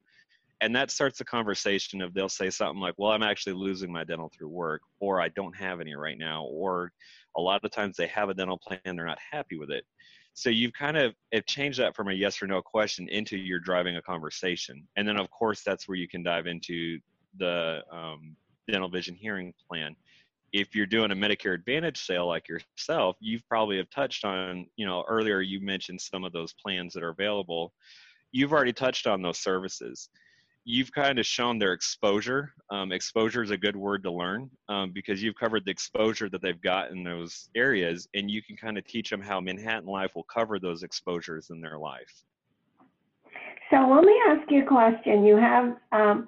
And 0.62 0.76
that 0.76 0.92
starts 0.92 1.18
the 1.18 1.26
conversation 1.26 2.02
of 2.02 2.14
they'll 2.14 2.30
say 2.30 2.50
something 2.50 2.80
like, 2.80 2.94
well, 2.98 3.12
I'm 3.12 3.24
actually 3.24 3.54
losing 3.54 3.92
my 3.92 4.04
dental 4.04 4.30
through 4.30 4.50
work, 4.50 4.82
or 5.00 5.20
I 5.20 5.30
don't 5.30 5.56
have 5.56 5.82
any 5.82 5.96
right 5.96 6.18
now, 6.18 6.46
or 6.46 6.92
a 7.38 7.42
lot 7.42 7.64
of 7.64 7.72
times 7.72 7.98
they 7.98 8.08
have 8.08 8.30
a 8.30 8.34
dental 8.34 8.58
plan, 8.58 8.80
they're 8.84 9.06
not 9.06 9.20
happy 9.32 9.58
with 9.58 9.72
it. 9.72 9.86
So 10.34 10.50
you've 10.50 10.74
kind 10.74 10.98
of 10.98 11.14
changed 11.46 11.80
that 11.80 11.96
from 11.96 12.10
a 12.10 12.14
yes 12.14 12.42
or 12.42 12.48
no 12.48 12.62
question 12.62 13.08
into 13.10 13.38
you're 13.38 13.60
driving 13.60 13.98
a 13.98 14.02
conversation. 14.02 14.88
And 14.96 15.08
then, 15.08 15.20
of 15.20 15.30
course, 15.30 15.62
that's 15.64 15.88
where 15.88 15.98
you 15.98 16.08
can 16.08 16.24
dive 16.24 16.48
into 16.48 17.00
the 17.38 17.82
um, 17.92 18.36
dental 18.68 18.90
vision 18.90 19.16
hearing 19.16 19.54
plan 19.70 19.96
if 20.54 20.76
you're 20.76 20.86
doing 20.86 21.12
a 21.12 21.16
Medicare 21.16 21.54
Advantage 21.54 22.02
sale 22.06 22.28
like 22.28 22.48
yourself, 22.50 23.16
you've 23.20 23.48
probably 23.48 23.78
have 23.78 23.90
touched 23.90 24.26
on, 24.26 24.66
you 24.76 24.86
know, 24.86 25.04
earlier 25.08 25.42
you 25.42 25.62
mentioned 25.62 26.02
some 26.02 26.24
of 26.24 26.34
those 26.34 26.54
plans 26.54 26.94
that 26.94 27.04
are 27.04 27.10
available. 27.10 27.74
You've 28.32 28.52
already 28.52 28.74
touched 28.74 29.08
on 29.08 29.22
those 29.22 29.38
services. 29.38 30.10
You've 30.64 30.92
kind 30.92 31.18
of 31.18 31.26
shown 31.26 31.58
their 31.58 31.74
exposure. 31.74 32.54
Um, 32.70 32.92
exposure 32.92 33.42
is 33.42 33.50
a 33.50 33.58
good 33.58 33.76
word 33.76 34.04
to 34.04 34.12
learn 34.12 34.50
um, 34.70 34.92
because 34.92 35.22
you've 35.22 35.36
covered 35.36 35.66
the 35.66 35.72
exposure 35.72 36.30
that 36.30 36.42
they've 36.42 36.62
got 36.62 36.92
in 36.92 37.04
those 37.04 37.50
areas, 37.56 38.08
and 38.14 38.30
you 38.30 38.44
can 38.44 38.56
kind 38.56 38.78
of 38.78 38.86
teach 38.86 39.10
them 39.10 39.22
how 39.22 39.40
Manhattan 39.40 39.90
Life 39.90 40.12
will 40.16 40.28
cover 40.32 40.60
those 40.60 40.84
exposures 40.84 41.50
in 41.50 41.62
their 41.62 41.80
life. 41.80 42.24
So 43.72 43.78
let 43.90 44.04
me 44.04 44.16
ask 44.28 44.52
you 44.52 44.64
a 44.64 44.68
question. 44.68 45.24
You 45.24 45.38
have 45.38 45.78
um, 45.92 46.28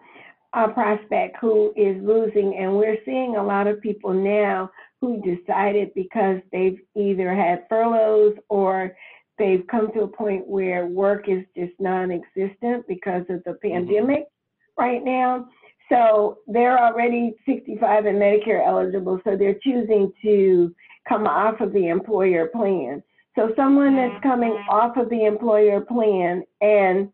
a 0.53 0.69
prospect 0.69 1.37
who 1.41 1.73
is 1.75 2.01
losing, 2.01 2.57
and 2.57 2.75
we're 2.75 2.97
seeing 3.05 3.35
a 3.35 3.43
lot 3.43 3.67
of 3.67 3.81
people 3.81 4.13
now 4.13 4.71
who 5.01 5.21
decided 5.21 5.93
because 5.93 6.39
they've 6.51 6.79
either 6.95 7.35
had 7.35 7.65
furloughs 7.67 8.35
or 8.49 8.95
they've 9.37 9.65
come 9.69 9.91
to 9.93 10.01
a 10.01 10.07
point 10.07 10.47
where 10.47 10.85
work 10.85 11.27
is 11.27 11.43
just 11.55 11.73
non-existent 11.79 12.87
because 12.87 13.23
of 13.29 13.43
the 13.43 13.51
mm-hmm. 13.51 13.73
pandemic 13.73 14.19
mm-hmm. 14.19 14.83
right 14.83 15.03
now. 15.03 15.47
So 15.89 16.39
they're 16.47 16.79
already 16.79 17.35
65 17.45 18.05
and 18.05 18.17
Medicare 18.17 18.65
eligible, 18.65 19.19
so 19.23 19.35
they're 19.35 19.59
choosing 19.61 20.11
to 20.23 20.73
come 21.07 21.27
off 21.27 21.59
of 21.59 21.73
the 21.73 21.87
employer 21.87 22.47
plan. 22.47 23.03
So 23.35 23.51
someone 23.55 23.95
that's 23.95 24.21
coming 24.23 24.51
mm-hmm. 24.51 24.69
off 24.69 24.97
of 24.97 25.09
the 25.09 25.25
employer 25.25 25.81
plan 25.81 26.43
and 26.61 27.09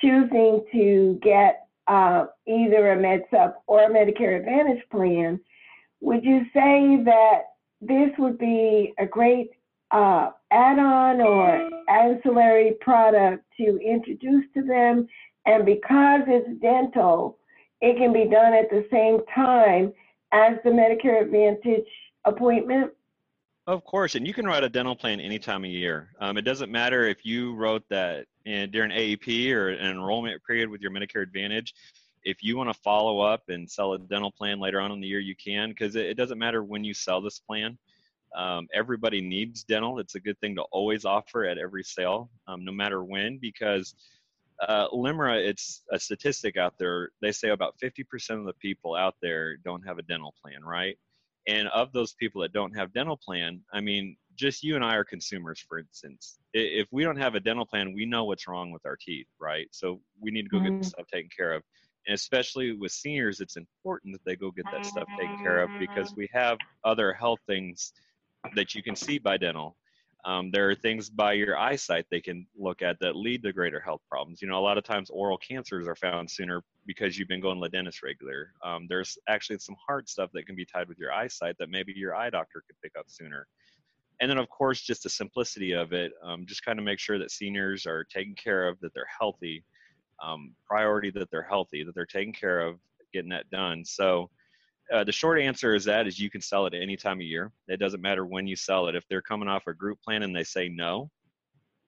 choosing 0.00 0.64
to 0.72 1.18
get 1.22 1.66
uh, 1.86 2.26
either 2.46 2.92
a 2.92 2.96
MedSup 2.96 3.54
or 3.66 3.84
a 3.84 3.90
Medicare 3.90 4.38
Advantage 4.38 4.82
plan, 4.90 5.40
would 6.00 6.24
you 6.24 6.42
say 6.52 7.02
that 7.04 7.42
this 7.80 8.10
would 8.18 8.38
be 8.38 8.92
a 8.98 9.06
great 9.06 9.50
uh, 9.92 10.30
add-on 10.50 11.20
or 11.20 11.70
ancillary 11.88 12.72
product 12.80 13.44
to 13.58 13.78
introduce 13.78 14.44
to 14.54 14.62
them? 14.62 15.06
And 15.46 15.66
because 15.66 16.22
it's 16.26 16.60
dental, 16.60 17.38
it 17.80 17.96
can 17.96 18.12
be 18.12 18.24
done 18.24 18.54
at 18.54 18.70
the 18.70 18.86
same 18.90 19.20
time 19.34 19.92
as 20.32 20.56
the 20.64 20.70
Medicare 20.70 21.22
Advantage 21.22 21.86
appointment? 22.24 22.92
Of 23.66 23.84
course, 23.84 24.16
and 24.16 24.26
you 24.26 24.34
can 24.34 24.44
write 24.44 24.64
a 24.64 24.68
dental 24.68 24.96
plan 24.96 25.20
any 25.20 25.38
time 25.38 25.64
of 25.64 25.70
year. 25.70 26.10
Um, 26.20 26.36
it 26.36 26.42
doesn't 26.42 26.72
matter 26.72 27.06
if 27.06 27.24
you 27.24 27.54
wrote 27.54 27.84
that 27.90 28.26
in, 28.44 28.70
during 28.70 28.90
AEP 28.90 29.52
or 29.52 29.68
an 29.68 29.90
enrollment 29.90 30.42
period 30.44 30.68
with 30.68 30.80
your 30.80 30.90
Medicare 30.90 31.22
Advantage. 31.22 31.74
If 32.24 32.42
you 32.42 32.56
want 32.56 32.70
to 32.70 32.80
follow 32.82 33.20
up 33.20 33.42
and 33.48 33.70
sell 33.70 33.92
a 33.92 33.98
dental 33.98 34.32
plan 34.32 34.58
later 34.58 34.80
on 34.80 34.90
in 34.90 35.00
the 35.00 35.06
year, 35.06 35.20
you 35.20 35.36
can 35.36 35.70
because 35.70 35.94
it, 35.94 36.06
it, 36.06 36.16
doesn't 36.16 36.38
matter 36.38 36.64
when 36.64 36.82
you 36.82 36.94
sell 36.94 37.20
this 37.20 37.38
plan. 37.38 37.78
Um, 38.36 38.68
everybody 38.72 39.20
needs 39.20 39.64
dental. 39.64 39.98
It's 39.98 40.14
a 40.14 40.20
good 40.20 40.38
thing 40.40 40.54
to 40.56 40.62
always 40.72 41.04
offer 41.04 41.44
at 41.44 41.58
every 41.58 41.84
sale, 41.84 42.30
um, 42.48 42.64
no 42.64 42.72
matter 42.72 43.04
when, 43.04 43.38
because 43.38 43.94
uh, 44.66 44.88
LIMRA, 44.88 45.46
it's 45.46 45.82
a 45.90 45.98
statistic 45.98 46.56
out 46.56 46.74
there. 46.78 47.10
They 47.20 47.32
say 47.32 47.50
about 47.50 47.74
50% 47.82 48.38
of 48.38 48.44
the 48.44 48.54
people 48.54 48.94
out 48.94 49.16
there 49.20 49.56
don't 49.56 49.86
have 49.86 49.98
a 49.98 50.02
dental 50.02 50.34
plan, 50.42 50.64
right? 50.64 50.96
And 51.48 51.68
of 51.68 51.92
those 51.92 52.14
people 52.14 52.42
that 52.42 52.52
don't 52.52 52.76
have 52.76 52.92
dental 52.92 53.16
plan, 53.16 53.60
I 53.72 53.80
mean, 53.80 54.16
just 54.36 54.62
you 54.62 54.76
and 54.76 54.84
I 54.84 54.94
are 54.94 55.04
consumers, 55.04 55.64
for 55.68 55.78
instance. 55.78 56.38
If 56.54 56.88
we 56.92 57.02
don't 57.02 57.16
have 57.16 57.34
a 57.34 57.40
dental 57.40 57.66
plan, 57.66 57.92
we 57.92 58.06
know 58.06 58.24
what's 58.24 58.46
wrong 58.46 58.70
with 58.70 58.86
our 58.86 58.96
teeth, 58.96 59.26
right? 59.40 59.66
So 59.72 60.00
we 60.20 60.30
need 60.30 60.44
to 60.44 60.48
go 60.48 60.58
mm-hmm. 60.58 60.76
get 60.76 60.84
stuff 60.86 61.06
taken 61.12 61.30
care 61.36 61.52
of. 61.52 61.62
And 62.06 62.14
especially 62.14 62.72
with 62.72 62.92
seniors, 62.92 63.40
it's 63.40 63.56
important 63.56 64.14
that 64.14 64.24
they 64.24 64.36
go 64.36 64.50
get 64.50 64.64
that 64.72 64.86
stuff 64.86 65.08
taken 65.18 65.38
care 65.38 65.62
of 65.62 65.70
because 65.78 66.14
we 66.16 66.28
have 66.32 66.58
other 66.84 67.12
health 67.12 67.38
things 67.46 67.92
that 68.54 68.74
you 68.74 68.82
can 68.82 68.96
see 68.96 69.18
by 69.18 69.36
dental. 69.36 69.76
Um, 70.24 70.52
there 70.52 70.70
are 70.70 70.74
things 70.74 71.10
by 71.10 71.32
your 71.32 71.58
eyesight 71.58 72.06
they 72.10 72.20
can 72.20 72.46
look 72.56 72.80
at 72.80 72.96
that 73.00 73.16
lead 73.16 73.42
to 73.42 73.52
greater 73.52 73.80
health 73.80 74.02
problems. 74.08 74.40
You 74.40 74.46
know, 74.48 74.58
a 74.58 74.62
lot 74.62 74.78
of 74.78 74.84
times 74.84 75.10
oral 75.10 75.38
cancers 75.38 75.88
are 75.88 75.96
found 75.96 76.30
sooner 76.30 76.62
because 76.86 77.18
you've 77.18 77.28
been 77.28 77.40
going 77.40 77.60
to 77.60 77.62
the 77.62 77.68
dentist 77.68 78.04
regular. 78.04 78.52
Um, 78.64 78.86
there's 78.88 79.18
actually 79.28 79.58
some 79.58 79.74
hard 79.84 80.08
stuff 80.08 80.30
that 80.34 80.46
can 80.46 80.54
be 80.54 80.64
tied 80.64 80.88
with 80.88 80.98
your 80.98 81.12
eyesight 81.12 81.56
that 81.58 81.70
maybe 81.70 81.92
your 81.96 82.14
eye 82.14 82.30
doctor 82.30 82.62
could 82.66 82.76
pick 82.80 82.92
up 82.96 83.06
sooner. 83.08 83.48
And 84.20 84.30
then, 84.30 84.38
of 84.38 84.48
course, 84.48 84.80
just 84.80 85.02
the 85.02 85.10
simplicity 85.10 85.72
of 85.72 85.92
it, 85.92 86.12
um, 86.22 86.46
just 86.46 86.64
kind 86.64 86.78
of 86.78 86.84
make 86.84 87.00
sure 87.00 87.18
that 87.18 87.32
seniors 87.32 87.86
are 87.86 88.04
taken 88.04 88.36
care 88.36 88.68
of, 88.68 88.78
that 88.78 88.94
they're 88.94 89.04
healthy, 89.18 89.64
um, 90.22 90.54
priority 90.64 91.10
that 91.10 91.32
they're 91.32 91.42
healthy, 91.42 91.82
that 91.82 91.96
they're 91.96 92.06
taken 92.06 92.32
care 92.32 92.60
of, 92.60 92.78
getting 93.12 93.30
that 93.30 93.50
done. 93.50 93.84
So, 93.84 94.30
uh, 94.92 95.04
the 95.04 95.12
short 95.12 95.40
answer 95.40 95.74
is 95.74 95.84
that 95.84 96.06
is 96.06 96.18
you 96.18 96.30
can 96.30 96.40
sell 96.40 96.66
it 96.66 96.74
any 96.74 96.96
time 96.96 97.18
of 97.18 97.26
year. 97.26 97.50
It 97.68 97.78
doesn't 97.78 98.00
matter 98.02 98.26
when 98.26 98.46
you 98.46 98.56
sell 98.56 98.88
it. 98.88 98.94
If 98.94 99.06
they're 99.08 99.22
coming 99.22 99.48
off 99.48 99.66
a 99.66 99.74
group 99.74 100.00
plan 100.02 100.22
and 100.22 100.34
they 100.34 100.44
say 100.44 100.68
no, 100.68 101.10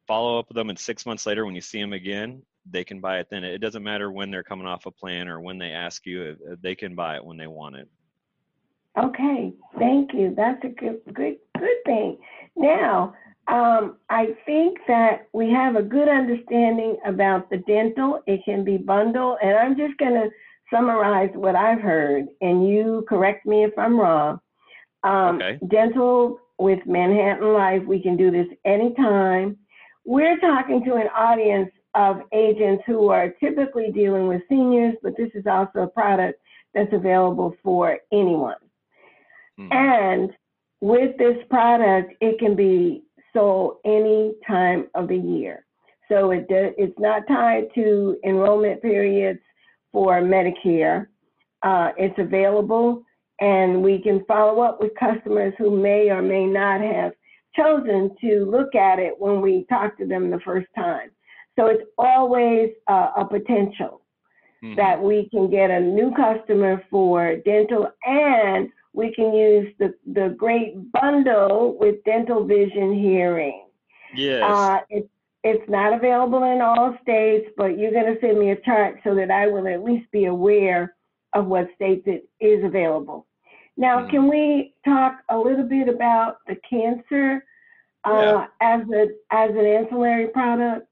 follow 0.07 0.39
up 0.39 0.49
with 0.49 0.57
them 0.57 0.71
and 0.71 0.79
six 0.79 1.07
months 1.07 1.27
later 1.27 1.45
when 1.45 1.55
you 1.55 1.61
see 1.61 1.81
them 1.81 1.93
again, 1.93 2.43
they 2.71 2.85
can 2.85 3.01
buy 3.01 3.19
it 3.19 3.29
then. 3.31 3.45
It 3.45 3.59
doesn't 3.59 3.83
matter 3.83 4.11
when 4.11 4.31
they're 4.31 4.43
coming 4.43 4.67
off 4.67 4.87
a 4.87 4.91
plan 4.91 5.29
or 5.29 5.41
when 5.41 5.59
they 5.59 5.71
ask 5.71 6.07
you, 6.07 6.37
they 6.63 6.75
can 6.75 6.95
buy 6.95 7.17
it 7.17 7.25
when 7.25 7.37
they 7.37 7.47
want 7.47 7.77
it. 7.77 7.89
Okay, 8.97 9.53
thank 9.79 10.15
you. 10.15 10.35
That's 10.37 10.63
a 10.65 10.69
good, 10.69 11.01
good, 11.13 11.37
good 11.59 11.85
thing. 11.85 12.17
Now, 12.57 13.15
um, 13.49 13.97
I 14.09 14.37
think 14.47 14.79
that 14.89 15.29
we 15.33 15.51
have 15.51 15.77
a 15.77 15.83
good 15.83 16.09
understanding 16.09 16.97
about 17.05 17.51
the 17.51 17.59
dental. 17.59 18.23
It 18.27 18.41
can 18.45 18.65
be 18.65 18.79
bundled, 18.79 19.39
and 19.43 19.57
I'm 19.57 19.77
just 19.77 19.99
going 19.99 20.15
to 20.15 20.31
summarize 20.73 21.30
what 21.35 21.56
I've 21.56 21.80
heard, 21.80 22.26
and 22.40 22.68
you 22.68 23.04
correct 23.09 23.47
me 23.47 23.64
if 23.64 23.76
I'm 23.78 23.99
wrong. 23.99 24.40
Um, 25.02 25.37
okay. 25.37 25.59
Dental 25.68 26.38
with 26.59 26.80
Manhattan 26.87 27.52
Life, 27.52 27.83
we 27.87 28.00
can 28.00 28.16
do 28.16 28.30
this 28.30 28.47
anytime. 28.64 29.56
We're 30.04 30.38
talking 30.38 30.85
to 30.85 30.94
an 30.94 31.09
audience 31.09 31.71
of 31.94 32.21
agents 32.33 32.83
who 32.87 33.09
are 33.09 33.30
typically 33.40 33.90
dealing 33.92 34.26
with 34.26 34.42
seniors, 34.49 34.94
but 35.02 35.16
this 35.16 35.30
is 35.35 35.47
also 35.47 35.80
a 35.80 35.87
product 35.87 36.40
that's 36.75 36.92
available 36.92 37.54
for 37.62 37.99
anyone. 38.12 38.56
Mm-hmm. 39.59 39.73
And 39.73 40.30
with 40.80 41.16
this 41.18 41.37
product, 41.49 42.14
it 42.21 42.38
can 42.38 42.56
be 42.56 43.04
sold 43.33 43.76
any 43.85 44.35
time 44.47 44.88
of 44.94 45.09
the 45.09 45.16
year. 45.16 45.64
So 46.11 46.30
it 46.30 46.49
does, 46.49 46.73
it's 46.76 46.99
not 46.99 47.26
tied 47.26 47.68
to 47.75 48.16
enrollment 48.25 48.83
periods 48.83 49.40
for 49.95 50.21
Medicare. 50.21 51.07
Uh, 51.63 51.93
it's 51.97 52.19
available, 52.19 53.05
and 53.41 53.81
we 53.81 54.03
can 54.03 54.25
follow 54.27 54.61
up 54.61 54.81
with 54.81 54.91
customers 54.99 55.55
who 55.57 55.81
may 55.81 56.11
or 56.11 56.21
may 56.21 56.45
not 56.45 56.81
have 56.83 57.13
chosen 57.57 58.15
to 58.21 58.45
look 58.45 58.75
at 58.75 58.99
it 58.99 59.15
when 59.19 59.41
we 59.41 59.65
talk 59.71 59.97
to 59.97 60.07
them 60.07 60.31
the 60.31 60.41
first 60.45 60.67
time. 60.75 61.11
So 61.57 61.67
it's 61.67 61.85
always 61.97 62.71
uh, 62.89 63.13
a 63.17 63.25
potential 63.25 64.03
mm-hmm. 64.63 64.75
that 64.75 65.01
we 65.01 65.29
can 65.31 65.49
get 65.49 65.71
a 65.71 65.81
new 65.81 66.13
customer 66.17 66.85
for 66.91 67.37
dental 67.45 67.89
and 68.05 68.69
we 68.93 69.15
can 69.15 69.33
use 69.33 69.73
the, 69.79 69.95
the 70.13 70.35
great 70.37 70.75
bundle 70.93 71.77
with 71.79 72.03
dental 72.05 72.45
vision 72.45 72.99
hearing. 72.99 73.67
Yes. 74.17 74.43
Uh, 74.45 74.79
it's 74.91 75.09
it's 75.45 75.69
not 75.69 75.93
available 75.93 76.43
in 76.43 76.63
all 76.63 76.97
states, 77.03 77.51
but 77.57 77.79
you're 77.79 77.93
going 77.93 78.13
to 78.13 78.21
send 78.21 78.39
me 78.39 78.51
a 78.51 78.61
chart 78.63 78.99
so 79.05 79.15
that 79.15 79.31
I 79.31 79.47
will 79.47 79.69
at 79.69 79.85
least 79.85 80.11
be 80.11 80.25
aware 80.25 80.97
of 81.35 81.47
what 81.47 81.69
states 81.75 82.05
it 82.07 82.27
is 82.41 82.65
available. 82.65 83.27
Now, 83.77 83.99
mm-hmm. 83.99 84.11
can 84.11 84.29
we 84.29 84.75
talk 84.85 85.19
a 85.29 85.37
little 85.37 85.65
bit 85.65 85.89
about 85.89 86.39
the 86.47 86.57
cancer 86.69 87.45
uh, 88.07 88.11
yeah. 88.13 88.47
as 88.63 88.81
a 88.89 89.07
as 89.31 89.51
an 89.51 89.67
ancillary 89.67 90.29
product? 90.29 90.87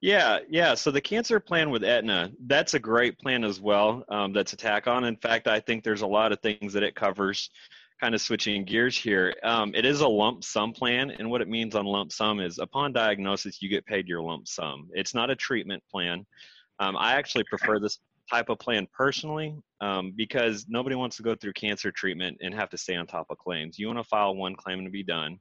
Yeah, 0.00 0.40
yeah. 0.50 0.74
So 0.74 0.90
the 0.90 1.00
cancer 1.00 1.38
plan 1.38 1.70
with 1.70 1.84
Aetna, 1.84 2.32
that's 2.46 2.74
a 2.74 2.78
great 2.78 3.18
plan 3.18 3.44
as 3.44 3.60
well. 3.60 4.04
Um, 4.08 4.32
that's 4.32 4.52
a 4.52 4.56
tack 4.56 4.86
on. 4.86 5.04
In 5.04 5.16
fact, 5.16 5.46
I 5.46 5.60
think 5.60 5.84
there's 5.84 6.02
a 6.02 6.06
lot 6.06 6.32
of 6.32 6.40
things 6.40 6.72
that 6.72 6.82
it 6.82 6.94
covers 6.94 7.48
kind 8.04 8.14
of 8.14 8.20
switching 8.20 8.66
gears 8.66 8.98
here. 8.98 9.34
Um, 9.42 9.74
it 9.74 9.86
is 9.86 10.02
a 10.02 10.06
lump 10.06 10.44
sum 10.44 10.74
plan, 10.74 11.10
and 11.12 11.30
what 11.30 11.40
it 11.40 11.48
means 11.48 11.74
on 11.74 11.86
lump 11.86 12.12
sum 12.12 12.38
is 12.38 12.58
upon 12.58 12.92
diagnosis, 12.92 13.62
you 13.62 13.70
get 13.70 13.86
paid 13.86 14.06
your 14.06 14.20
lump 14.20 14.46
sum. 14.46 14.90
It's 14.92 15.14
not 15.14 15.30
a 15.30 15.34
treatment 15.34 15.82
plan. 15.90 16.26
Um, 16.80 16.98
I 16.98 17.14
actually 17.14 17.44
prefer 17.44 17.80
this 17.80 18.00
type 18.30 18.50
of 18.50 18.58
plan 18.58 18.86
personally 18.92 19.56
um, 19.80 20.12
because 20.14 20.66
nobody 20.68 20.96
wants 20.96 21.16
to 21.16 21.22
go 21.22 21.34
through 21.34 21.54
cancer 21.54 21.90
treatment 21.90 22.36
and 22.42 22.54
have 22.54 22.68
to 22.68 22.76
stay 22.76 22.94
on 22.94 23.06
top 23.06 23.24
of 23.30 23.38
claims. 23.38 23.78
You 23.78 23.86
want 23.86 24.00
to 24.00 24.04
file 24.04 24.36
one 24.36 24.54
claim 24.54 24.84
to 24.84 24.90
be 24.90 25.02
done. 25.02 25.38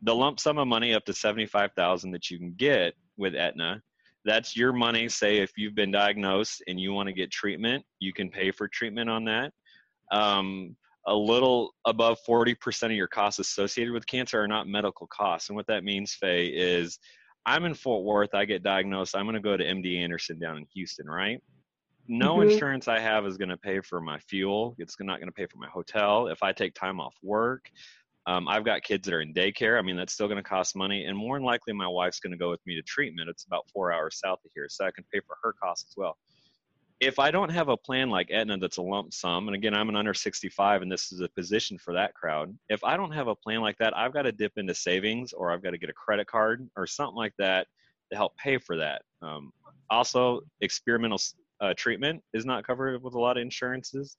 The 0.00 0.14
lump 0.14 0.40
sum 0.40 0.56
of 0.56 0.66
money 0.66 0.94
up 0.94 1.04
to 1.04 1.12
seventy-five 1.12 1.72
thousand 1.76 2.12
that 2.12 2.30
you 2.30 2.38
can 2.38 2.54
get 2.56 2.94
with 3.18 3.34
Aetna 3.34 3.82
that's 4.24 4.56
your 4.56 4.72
money. 4.72 5.06
Say 5.10 5.36
if 5.36 5.52
you've 5.58 5.74
been 5.74 5.90
diagnosed 5.90 6.64
and 6.66 6.80
you 6.80 6.94
want 6.94 7.08
to 7.08 7.12
get 7.12 7.30
treatment, 7.30 7.84
you 7.98 8.14
can 8.14 8.30
pay 8.30 8.52
for 8.52 8.68
treatment 8.68 9.10
on 9.10 9.26
that. 9.26 9.52
Um, 10.10 10.76
a 11.06 11.14
little 11.14 11.74
above 11.84 12.18
40% 12.26 12.84
of 12.84 12.92
your 12.92 13.08
costs 13.08 13.38
associated 13.38 13.92
with 13.92 14.06
cancer 14.06 14.40
are 14.40 14.48
not 14.48 14.66
medical 14.66 15.06
costs. 15.06 15.50
And 15.50 15.56
what 15.56 15.66
that 15.66 15.84
means, 15.84 16.14
Faye, 16.14 16.46
is 16.46 16.98
I'm 17.46 17.64
in 17.64 17.74
Fort 17.74 18.04
Worth, 18.04 18.34
I 18.34 18.44
get 18.44 18.62
diagnosed, 18.62 19.14
I'm 19.14 19.24
going 19.24 19.34
to 19.34 19.40
go 19.40 19.56
to 19.56 19.64
MD 19.64 20.02
Anderson 20.02 20.38
down 20.38 20.56
in 20.56 20.66
Houston, 20.74 21.06
right? 21.06 21.42
No 22.08 22.36
mm-hmm. 22.36 22.50
insurance 22.50 22.88
I 22.88 22.98
have 23.00 23.26
is 23.26 23.36
going 23.36 23.50
to 23.50 23.56
pay 23.56 23.80
for 23.80 24.00
my 24.00 24.18
fuel. 24.18 24.74
It's 24.78 24.96
not 25.00 25.18
going 25.18 25.28
to 25.28 25.32
pay 25.32 25.46
for 25.46 25.58
my 25.58 25.68
hotel. 25.68 26.28
If 26.28 26.42
I 26.42 26.52
take 26.52 26.74
time 26.74 27.00
off 27.00 27.14
work, 27.22 27.70
um, 28.26 28.48
I've 28.48 28.64
got 28.64 28.82
kids 28.82 29.06
that 29.06 29.14
are 29.14 29.20
in 29.20 29.34
daycare. 29.34 29.78
I 29.78 29.82
mean, 29.82 29.96
that's 29.96 30.12
still 30.12 30.28
going 30.28 30.42
to 30.42 30.42
cost 30.42 30.76
money. 30.76 31.04
And 31.04 31.16
more 31.16 31.36
than 31.36 31.44
likely, 31.44 31.74
my 31.74 31.88
wife's 31.88 32.20
going 32.20 32.32
to 32.32 32.38
go 32.38 32.50
with 32.50 32.60
me 32.66 32.74
to 32.76 32.82
treatment. 32.82 33.28
It's 33.28 33.44
about 33.44 33.68
four 33.70 33.92
hours 33.92 34.18
south 34.18 34.38
of 34.44 34.50
here. 34.54 34.66
So 34.70 34.86
I 34.86 34.90
can 34.90 35.04
pay 35.12 35.20
for 35.26 35.36
her 35.42 35.54
costs 35.62 35.86
as 35.90 35.94
well 35.96 36.16
if 37.04 37.18
I 37.18 37.30
don't 37.30 37.50
have 37.50 37.68
a 37.68 37.76
plan 37.76 38.10
like 38.10 38.30
Aetna 38.30 38.58
that's 38.58 38.78
a 38.78 38.82
lump 38.82 39.12
sum, 39.12 39.48
and 39.48 39.54
again, 39.54 39.74
I'm 39.74 39.88
an 39.88 39.96
under 39.96 40.14
65 40.14 40.82
and 40.82 40.90
this 40.90 41.12
is 41.12 41.20
a 41.20 41.28
position 41.28 41.78
for 41.78 41.92
that 41.92 42.14
crowd. 42.14 42.56
If 42.68 42.82
I 42.82 42.96
don't 42.96 43.12
have 43.12 43.28
a 43.28 43.34
plan 43.34 43.60
like 43.60 43.76
that, 43.78 43.96
I've 43.96 44.12
got 44.12 44.22
to 44.22 44.32
dip 44.32 44.52
into 44.56 44.74
savings 44.74 45.32
or 45.32 45.52
I've 45.52 45.62
got 45.62 45.70
to 45.70 45.78
get 45.78 45.90
a 45.90 45.94
credit 45.94 46.26
card 46.26 46.68
or 46.76 46.86
something 46.86 47.16
like 47.16 47.34
that 47.38 47.66
to 48.10 48.16
help 48.16 48.36
pay 48.36 48.58
for 48.58 48.76
that. 48.76 49.02
Um, 49.22 49.52
also, 49.90 50.40
experimental 50.60 51.20
uh, 51.60 51.74
treatment 51.76 52.22
is 52.32 52.44
not 52.44 52.66
covered 52.66 53.02
with 53.02 53.14
a 53.14 53.20
lot 53.20 53.36
of 53.36 53.42
insurances. 53.42 54.16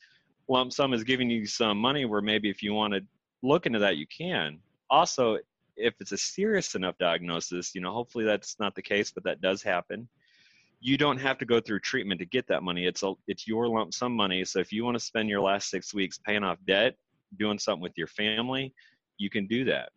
Lump 0.48 0.72
sum 0.72 0.94
is 0.94 1.04
giving 1.04 1.30
you 1.30 1.46
some 1.46 1.77
money 1.77 2.06
where 2.06 2.22
maybe 2.22 2.50
if 2.50 2.62
you 2.62 2.74
want 2.74 2.94
to 2.94 3.01
look 3.42 3.65
into 3.65 3.80
that, 3.80 3.98
you 3.98 4.06
can. 4.08 4.60
Also, 4.89 5.38
if 5.75 5.96
it's 6.00 6.12
a 6.12 6.18
serious 6.18 6.75
enough 6.75 6.98
diagnosis, 7.00 7.74
you 7.74 7.82
know, 7.82 7.92
hopefully 7.92 8.25
that's 8.25 8.58
not 8.60 8.75
the 8.75 8.82
case, 8.82 9.12
but 9.12 9.24
that 9.24 9.42
does 9.42 9.62
happen. 9.63 10.08
You 10.86 11.00
don't 11.00 11.18
have 11.18 11.39
to 11.39 11.46
go 11.46 11.60
through 11.60 11.80
treatment 11.80 12.20
to 12.20 12.27
get 12.27 12.46
that 12.46 12.62
money. 12.62 12.86
It's 12.86 13.01
a, 13.01 13.13
it's 13.27 13.48
your 13.48 13.68
lump 13.68 13.92
sum 13.92 14.15
money. 14.15 14.46
So 14.46 14.60
if 14.60 14.72
you 14.72 14.86
want 14.86 14.94
to 14.94 15.04
spend 15.04 15.30
your 15.30 15.42
last 15.42 15.72
six 15.72 15.96
weeks 15.96 16.20
paying 16.20 16.44
off 16.44 16.60
debt, 16.68 16.94
doing 17.39 17.58
something 17.58 17.82
with 17.82 17.98
your 17.98 18.06
family, 18.06 18.72
you 19.18 19.32
can 19.32 19.48
do 19.48 19.65
that. 19.65 19.89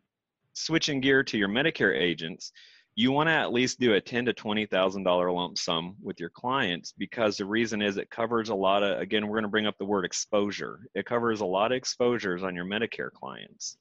Switching 0.54 1.02
gear 1.02 1.23
to 1.25 1.37
your 1.37 1.50
Medicare 1.50 1.95
agents, 1.95 2.52
you 2.95 3.12
want 3.12 3.28
to 3.28 3.33
at 3.35 3.52
least 3.52 3.78
do 3.78 3.92
a 3.92 4.00
ten 4.00 4.25
to 4.25 4.33
twenty 4.33 4.64
thousand 4.64 5.02
dollar 5.02 5.30
lump 5.30 5.59
sum 5.59 5.95
with 6.02 6.18
your 6.18 6.30
clients 6.30 6.95
because 6.97 7.37
the 7.37 7.45
reason 7.45 7.83
is 7.83 7.99
it 7.99 8.09
covers 8.09 8.49
a 8.49 8.54
lot 8.54 8.83
of 8.83 8.99
again 8.99 9.26
we're 9.26 9.37
going 9.37 9.42
to 9.42 9.49
bring 9.50 9.66
up 9.66 9.76
the 9.76 9.85
word 9.85 10.07
exposure. 10.07 10.80
It 10.95 11.04
covers 11.04 11.42
a 11.42 11.45
lot 11.45 11.71
of 11.71 11.76
exposures 11.76 12.42
on 12.45 12.54
your 12.54 12.64
Medicare 12.64 13.12
clients. 13.12 13.76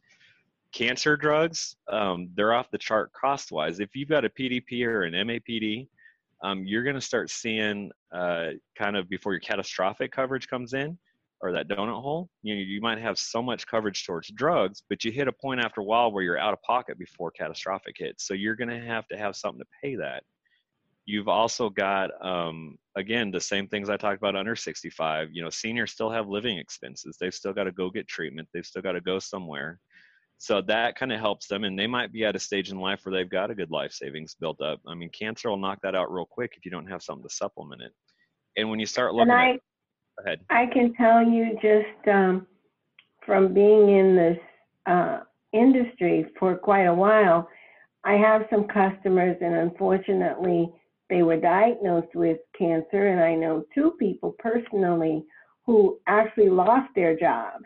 Cancer 0.74 1.16
drugs, 1.16 1.78
um, 1.90 2.30
they're 2.36 2.54
off 2.54 2.70
the 2.70 2.78
chart 2.78 3.14
cost 3.14 3.50
wise. 3.50 3.80
If 3.80 3.96
you've 3.96 4.10
got 4.10 4.26
a 4.26 4.30
PDP 4.30 4.86
or 4.86 5.04
an 5.04 5.14
MAPD, 5.14 5.88
um, 6.44 6.66
you're 6.66 6.84
going 6.84 6.96
to 6.96 7.02
start 7.02 7.30
seeing 7.30 7.92
uh, 8.12 8.50
kind 8.78 8.96
of 8.96 9.10
before 9.10 9.34
your 9.34 9.40
catastrophic 9.40 10.12
coverage 10.12 10.48
comes 10.48 10.74
in 10.74 10.98
or 11.42 11.52
that 11.52 11.68
donut 11.68 12.02
hole. 12.02 12.30
You 12.42 12.56
know, 12.56 12.62
you 12.62 12.82
might 12.82 13.00
have 13.00 13.18
so 13.18 13.42
much 13.42 13.68
coverage 13.68 14.06
towards 14.06 14.30
drugs, 14.30 14.84
but 14.90 15.04
you 15.04 15.12
hit 15.12 15.28
a 15.28 15.32
point 15.32 15.62
after 15.62 15.82
a 15.82 15.84
while 15.84 16.12
where 16.12 16.24
you're 16.24 16.40
out 16.40 16.54
of 16.54 16.62
pocket 16.62 16.98
before 16.98 17.32
catastrophic 17.32 17.96
hits. 17.98 18.28
So 18.28 18.34
you're 18.34 18.56
going 18.56 18.70
to 18.70 18.86
have 18.86 19.08
to 19.08 19.18
have 19.18 19.36
something 19.36 19.60
to 19.60 19.68
pay 19.82 19.96
that. 19.96 20.24
You've 21.06 21.30
also 21.30 21.70
got, 21.70 22.10
um, 22.26 22.78
again, 22.98 23.32
the 23.32 23.40
same 23.40 23.68
things 23.68 23.90
I 23.90 23.96
talked 23.96 24.18
about 24.18 24.36
under 24.36 24.56
65. 24.56 25.30
You 25.32 25.44
know, 25.44 25.50
seniors 25.50 25.92
still 25.92 26.10
have 26.10 26.28
living 26.28 26.58
expenses. 26.58 27.18
They've 27.20 27.34
still 27.34 27.54
got 27.54 27.64
to 27.64 27.72
go 27.72 27.90
get 27.90 28.08
treatment. 28.08 28.50
They've 28.54 28.66
still 28.66 28.82
got 28.82 28.92
to 28.92 29.02
go 29.02 29.18
somewhere. 29.18 29.80
So 30.40 30.62
that 30.62 30.96
kind 30.96 31.12
of 31.12 31.20
helps 31.20 31.48
them, 31.48 31.64
and 31.64 31.78
they 31.78 31.88
might 31.88 32.12
be 32.12 32.24
at 32.24 32.36
a 32.36 32.40
stage 32.40 32.70
in 32.72 32.80
life 32.80 33.02
where 33.04 33.14
they've 33.14 33.30
got 33.30 33.50
a 33.50 33.56
good 33.56 33.72
life 33.72 33.92
savings 33.92 34.36
built 34.40 34.62
up. 34.62 34.80
I 34.88 34.94
mean, 34.94 35.10
cancer 35.10 35.50
will 35.50 35.58
knock 35.58 35.80
that 35.82 35.96
out 35.96 36.12
real 36.12 36.28
quick 36.28 36.54
if 36.56 36.64
you 36.64 36.70
don't 36.70 36.86
have 36.88 37.02
something 37.02 37.28
to 37.28 37.34
supplement 37.34 37.82
it. 37.82 37.92
And 38.56 38.70
when 38.70 38.80
you 38.80 38.86
start 38.86 39.16
looking, 39.16 39.32
and 39.32 39.40
I, 39.40 39.50
at, 39.50 39.60
ahead. 40.26 40.40
I 40.50 40.66
can 40.68 40.94
tell 40.94 41.24
you 41.24 41.58
just 41.62 42.08
um, 42.08 42.46
from 43.26 43.54
being 43.54 43.90
in 43.90 44.16
this 44.16 44.38
uh, 44.86 45.20
industry 45.54 46.28
for 46.40 46.56
quite 46.56 46.86
a 46.86 46.94
while, 46.94 47.48
I 48.04 48.14
have 48.14 48.44
some 48.50 48.68
customers, 48.68 49.38
and 49.42 49.56
unfortunately, 49.56 50.72
they 51.10 51.24
were 51.24 51.38
diagnosed 51.38 52.14
with 52.14 52.38
cancer, 52.58 53.08
and 53.08 53.22
I 53.22 53.34
know 53.34 53.64
two 53.74 53.96
people 54.00 54.36
personally 54.40 55.26
who 55.66 56.00
actually 56.08 56.50
lost 56.50 56.90
their 56.96 57.18
jobs. 57.18 57.66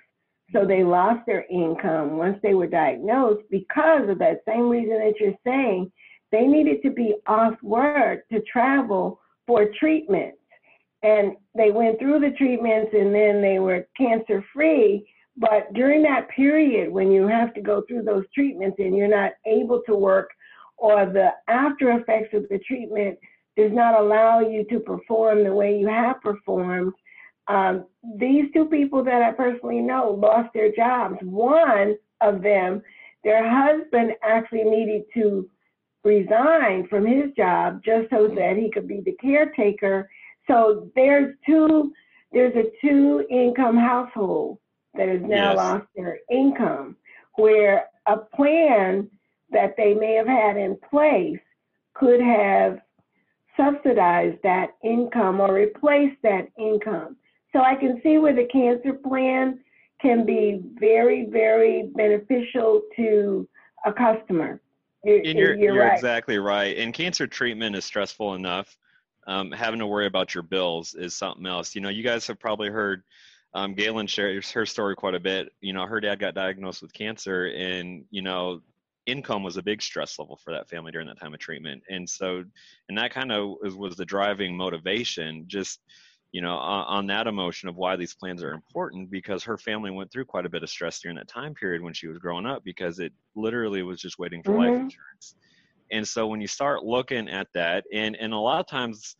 So 0.53 0.65
they 0.65 0.83
lost 0.83 1.25
their 1.25 1.45
income 1.49 2.17
once 2.17 2.37
they 2.43 2.53
were 2.53 2.67
diagnosed 2.67 3.43
because 3.49 4.09
of 4.09 4.19
that 4.19 4.41
same 4.47 4.69
reason 4.69 4.99
that 4.99 5.19
you're 5.19 5.37
saying. 5.45 5.91
They 6.31 6.47
needed 6.47 6.81
to 6.83 6.91
be 6.91 7.15
off 7.27 7.55
work 7.61 8.27
to 8.29 8.41
travel 8.41 9.19
for 9.47 9.67
treatment 9.79 10.35
and 11.03 11.35
they 11.55 11.71
went 11.71 11.99
through 11.99 12.19
the 12.19 12.31
treatments 12.37 12.91
and 12.93 13.13
then 13.13 13.41
they 13.41 13.59
were 13.59 13.87
cancer 13.97 14.43
free. 14.53 15.07
But 15.37 15.73
during 15.73 16.03
that 16.03 16.29
period, 16.29 16.91
when 16.91 17.11
you 17.11 17.27
have 17.27 17.53
to 17.55 17.61
go 17.61 17.83
through 17.87 18.03
those 18.03 18.25
treatments 18.33 18.77
and 18.79 18.95
you're 18.95 19.07
not 19.07 19.31
able 19.45 19.81
to 19.87 19.95
work, 19.95 20.29
or 20.77 21.05
the 21.05 21.29
after 21.47 21.91
effects 21.91 22.33
of 22.33 22.47
the 22.49 22.59
treatment 22.59 23.17
does 23.57 23.71
not 23.71 23.99
allow 23.99 24.39
you 24.39 24.63
to 24.65 24.79
perform 24.79 25.43
the 25.43 25.53
way 25.53 25.77
you 25.77 25.87
have 25.87 26.21
performed, 26.21 26.93
um, 27.51 27.85
these 28.17 28.45
two 28.53 28.65
people 28.65 29.03
that 29.03 29.21
I 29.21 29.31
personally 29.31 29.79
know 29.81 30.11
lost 30.21 30.53
their 30.53 30.71
jobs. 30.71 31.17
One 31.21 31.95
of 32.21 32.41
them, 32.41 32.81
their 33.23 33.47
husband 33.49 34.13
actually 34.23 34.63
needed 34.63 35.03
to 35.15 35.49
resign 36.03 36.87
from 36.87 37.05
his 37.05 37.31
job 37.37 37.81
just 37.83 38.09
so 38.09 38.27
that 38.27 38.57
he 38.57 38.71
could 38.71 38.87
be 38.87 39.01
the 39.01 39.15
caretaker 39.21 40.09
so 40.47 40.89
there's 40.95 41.35
two, 41.45 41.93
there's 42.31 42.55
a 42.55 42.71
two 42.85 43.25
income 43.29 43.77
household 43.77 44.59
that 44.95 45.07
has 45.07 45.21
now 45.21 45.53
Yes. 45.53 45.55
lost 45.55 45.87
their 45.95 46.19
income, 46.29 46.97
where 47.35 47.85
a 48.07 48.17
plan 48.17 49.09
that 49.51 49.75
they 49.77 49.93
may 49.93 50.13
have 50.15 50.27
had 50.27 50.57
in 50.57 50.77
place 50.89 51.39
could 51.93 52.21
have 52.21 52.81
subsidized 53.57 54.41
that 54.43 54.75
income 54.83 55.39
or 55.39 55.53
replaced 55.53 56.21
that 56.23 56.47
income. 56.57 57.15
So 57.53 57.61
I 57.61 57.75
can 57.75 57.99
see 58.01 58.17
where 58.17 58.35
the 58.35 58.47
cancer 58.51 58.93
plan 58.93 59.59
can 60.01 60.25
be 60.25 60.61
very, 60.79 61.27
very 61.29 61.91
beneficial 61.95 62.81
to 62.95 63.47
a 63.85 63.93
customer. 63.93 64.61
You're, 65.03 65.17
And 65.17 65.37
you're, 65.37 65.55
you're 65.55 65.73
you're 65.75 65.83
right. 65.83 65.93
exactly 65.93 66.37
right. 66.37 66.77
And 66.77 66.93
cancer 66.93 67.27
treatment 67.27 67.75
is 67.75 67.85
stressful 67.85 68.35
enough. 68.35 68.75
Um, 69.27 69.51
having 69.51 69.79
to 69.79 69.87
worry 69.87 70.07
about 70.07 70.33
your 70.33 70.43
bills 70.43 70.95
is 70.95 71.15
something 71.15 71.45
else. 71.45 71.75
You 71.75 71.81
know, 71.81 71.89
you 71.89 72.03
guys 72.03 72.25
have 72.27 72.39
probably 72.39 72.69
heard 72.69 73.03
um, 73.53 73.73
Galen 73.75 74.07
shares 74.07 74.49
her 74.51 74.65
story 74.65 74.95
quite 74.95 75.15
a 75.15 75.19
bit. 75.19 75.49
You 75.59 75.73
know, 75.73 75.85
her 75.85 75.99
dad 75.99 76.19
got 76.19 76.35
diagnosed 76.35 76.81
with 76.81 76.93
cancer, 76.93 77.47
and 77.47 78.05
you 78.09 78.21
know, 78.21 78.61
income 79.05 79.43
was 79.43 79.57
a 79.57 79.63
big 79.63 79.81
stress 79.81 80.17
level 80.17 80.37
for 80.43 80.53
that 80.53 80.69
family 80.69 80.91
during 80.91 81.07
that 81.07 81.19
time 81.19 81.33
of 81.33 81.39
treatment. 81.39 81.83
And 81.89 82.09
so, 82.09 82.43
and 82.87 82.97
that 82.97 83.11
kind 83.13 83.31
of 83.31 83.55
was, 83.61 83.75
was 83.75 83.95
the 83.95 84.05
driving 84.05 84.55
motivation. 84.55 85.45
Just 85.47 85.81
you 86.31 86.41
know, 86.41 86.55
on, 86.55 86.85
on 86.87 87.07
that 87.07 87.27
emotion 87.27 87.67
of 87.69 87.75
why 87.75 87.95
these 87.95 88.15
plans 88.15 88.43
are 88.43 88.53
important 88.53 89.11
because 89.11 89.43
her 89.43 89.57
family 89.57 89.91
went 89.91 90.11
through 90.11 90.25
quite 90.25 90.45
a 90.45 90.49
bit 90.49 90.63
of 90.63 90.69
stress 90.69 90.99
during 91.01 91.17
that 91.17 91.27
time 91.27 91.53
period 91.53 91.81
when 91.81 91.93
she 91.93 92.07
was 92.07 92.17
growing 92.19 92.45
up 92.45 92.63
because 92.63 92.99
it 92.99 93.13
literally 93.35 93.83
was 93.83 93.99
just 94.01 94.19
waiting 94.19 94.43
for 94.43 94.55
life 94.55 94.73
Mhm. 94.73 94.81
insurance. 94.81 95.35
And 95.91 96.07
so 96.07 96.27
when 96.27 96.41
you 96.41 96.47
start 96.47 96.83
looking 96.83 97.29
at 97.29 97.47
that, 97.53 97.85
and 97.93 98.15
and 98.15 98.33
a 98.33 98.37
lot 98.37 98.59
of 98.61 98.67
times 98.67 99.15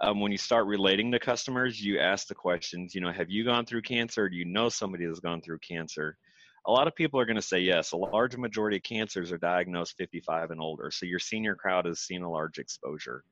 um, 0.00 0.20
when 0.20 0.32
you 0.32 0.38
start 0.38 0.66
relating 0.66 1.12
to 1.12 1.18
customers, 1.18 1.80
you 1.80 1.98
ask 2.00 2.26
the 2.28 2.34
questions, 2.34 2.94
you 2.94 3.00
know, 3.00 3.12
have 3.12 3.30
you 3.30 3.44
gone 3.44 3.64
through 3.66 3.82
cancer? 3.82 4.28
Do 4.28 4.36
you 4.36 4.44
know 4.44 4.68
somebody 4.68 5.06
that's 5.06 5.20
gone 5.20 5.40
through 5.42 5.58
cancer? 5.60 6.16
A 6.66 6.72
lot 6.72 6.88
of 6.88 6.94
people 6.96 7.20
are 7.20 7.26
going 7.26 7.36
to 7.36 7.42
say 7.42 7.60
yes. 7.60 7.92
A 7.92 7.96
large 7.96 8.36
majority 8.36 8.78
of 8.78 8.82
cancers 8.82 9.30
are 9.32 9.38
diagnosed 9.38 9.94
55 9.98 10.50
and 10.50 10.60
older. 10.60 10.90
So 10.90 11.06
your 11.06 11.18
senior 11.20 11.54
crowd 11.54 11.86
has 11.86 12.00
seen 12.00 12.22
a 12.22 12.30
large 12.30 12.58
exposure. 12.58 13.24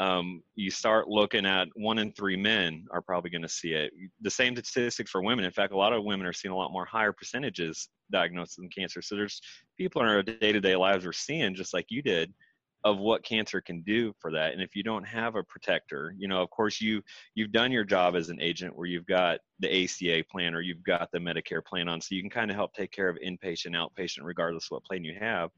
Um, 0.00 0.42
you 0.54 0.70
start 0.70 1.08
looking 1.08 1.44
at 1.44 1.68
one 1.74 1.98
in 1.98 2.10
three 2.12 2.36
men 2.36 2.86
are 2.90 3.02
probably 3.02 3.28
going 3.28 3.42
to 3.42 3.48
see 3.50 3.74
it. 3.74 3.92
The 4.22 4.30
same 4.30 4.56
statistic 4.56 5.06
for 5.06 5.22
women. 5.22 5.44
In 5.44 5.50
fact, 5.50 5.74
a 5.74 5.76
lot 5.76 5.92
of 5.92 6.04
women 6.04 6.26
are 6.26 6.32
seeing 6.32 6.52
a 6.52 6.56
lot 6.56 6.72
more 6.72 6.86
higher 6.86 7.12
percentages 7.12 7.86
diagnosed 8.10 8.56
with 8.58 8.74
cancer. 8.74 9.02
So 9.02 9.14
there's 9.14 9.42
people 9.76 10.00
in 10.00 10.08
our 10.08 10.22
day-to-day 10.22 10.74
lives 10.74 11.04
are 11.04 11.12
seeing 11.12 11.54
just 11.54 11.74
like 11.74 11.84
you 11.90 12.00
did 12.00 12.32
of 12.84 12.98
what 12.98 13.22
cancer 13.22 13.60
can 13.60 13.82
do 13.82 14.10
for 14.18 14.32
that 14.32 14.52
and 14.52 14.62
if 14.62 14.74
you 14.74 14.82
don't 14.82 15.04
have 15.04 15.34
a 15.34 15.42
protector 15.44 16.14
you 16.16 16.26
know 16.26 16.40
of 16.40 16.48
course 16.48 16.80
you 16.80 17.02
you've 17.34 17.52
done 17.52 17.70
your 17.70 17.84
job 17.84 18.16
as 18.16 18.30
an 18.30 18.40
agent 18.40 18.74
where 18.74 18.86
you've 18.86 19.06
got 19.06 19.38
the 19.58 19.84
ACA 19.84 20.24
plan 20.30 20.54
or 20.54 20.62
you've 20.62 20.82
got 20.82 21.10
the 21.12 21.18
Medicare 21.18 21.62
plan 21.62 21.88
on 21.88 22.00
so 22.00 22.14
you 22.14 22.22
can 22.22 22.30
kind 22.30 22.50
of 22.50 22.56
help 22.56 22.72
take 22.72 22.90
care 22.90 23.10
of 23.10 23.18
inpatient 23.24 23.76
outpatient 23.76 24.22
regardless 24.22 24.64
of 24.64 24.76
what 24.76 24.84
plan 24.84 25.04
you 25.04 25.14
have 25.20 25.50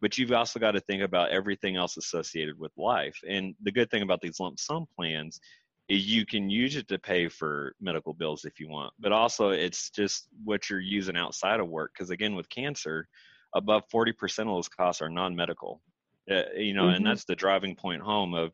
but 0.00 0.18
you've 0.18 0.32
also 0.32 0.58
got 0.58 0.72
to 0.72 0.80
think 0.80 1.02
about 1.02 1.30
everything 1.30 1.76
else 1.76 1.96
associated 1.96 2.58
with 2.58 2.72
life 2.76 3.16
and 3.28 3.54
the 3.62 3.72
good 3.72 3.90
thing 3.90 4.02
about 4.02 4.20
these 4.20 4.40
lump 4.40 4.58
sum 4.58 4.86
plans 4.96 5.40
is 5.88 6.06
you 6.06 6.26
can 6.26 6.50
use 6.50 6.76
it 6.76 6.88
to 6.88 6.98
pay 6.98 7.28
for 7.28 7.74
medical 7.80 8.12
bills 8.12 8.44
if 8.44 8.58
you 8.60 8.68
want 8.68 8.92
but 8.98 9.12
also 9.12 9.50
it's 9.50 9.90
just 9.90 10.28
what 10.44 10.68
you're 10.68 10.80
using 10.80 11.16
outside 11.16 11.60
of 11.60 11.68
work 11.68 11.92
because 11.94 12.10
again 12.10 12.34
with 12.34 12.48
cancer 12.48 13.06
above 13.54 13.82
40% 13.92 14.12
of 14.40 14.46
those 14.46 14.68
costs 14.68 15.00
are 15.00 15.08
non-medical 15.08 15.80
uh, 16.30 16.42
you 16.56 16.74
know 16.74 16.84
Mhm. 16.84 16.96
and 16.96 17.06
that's 17.06 17.24
the 17.24 17.36
driving 17.36 17.74
point 17.74 18.02
home 18.02 18.34
of 18.34 18.52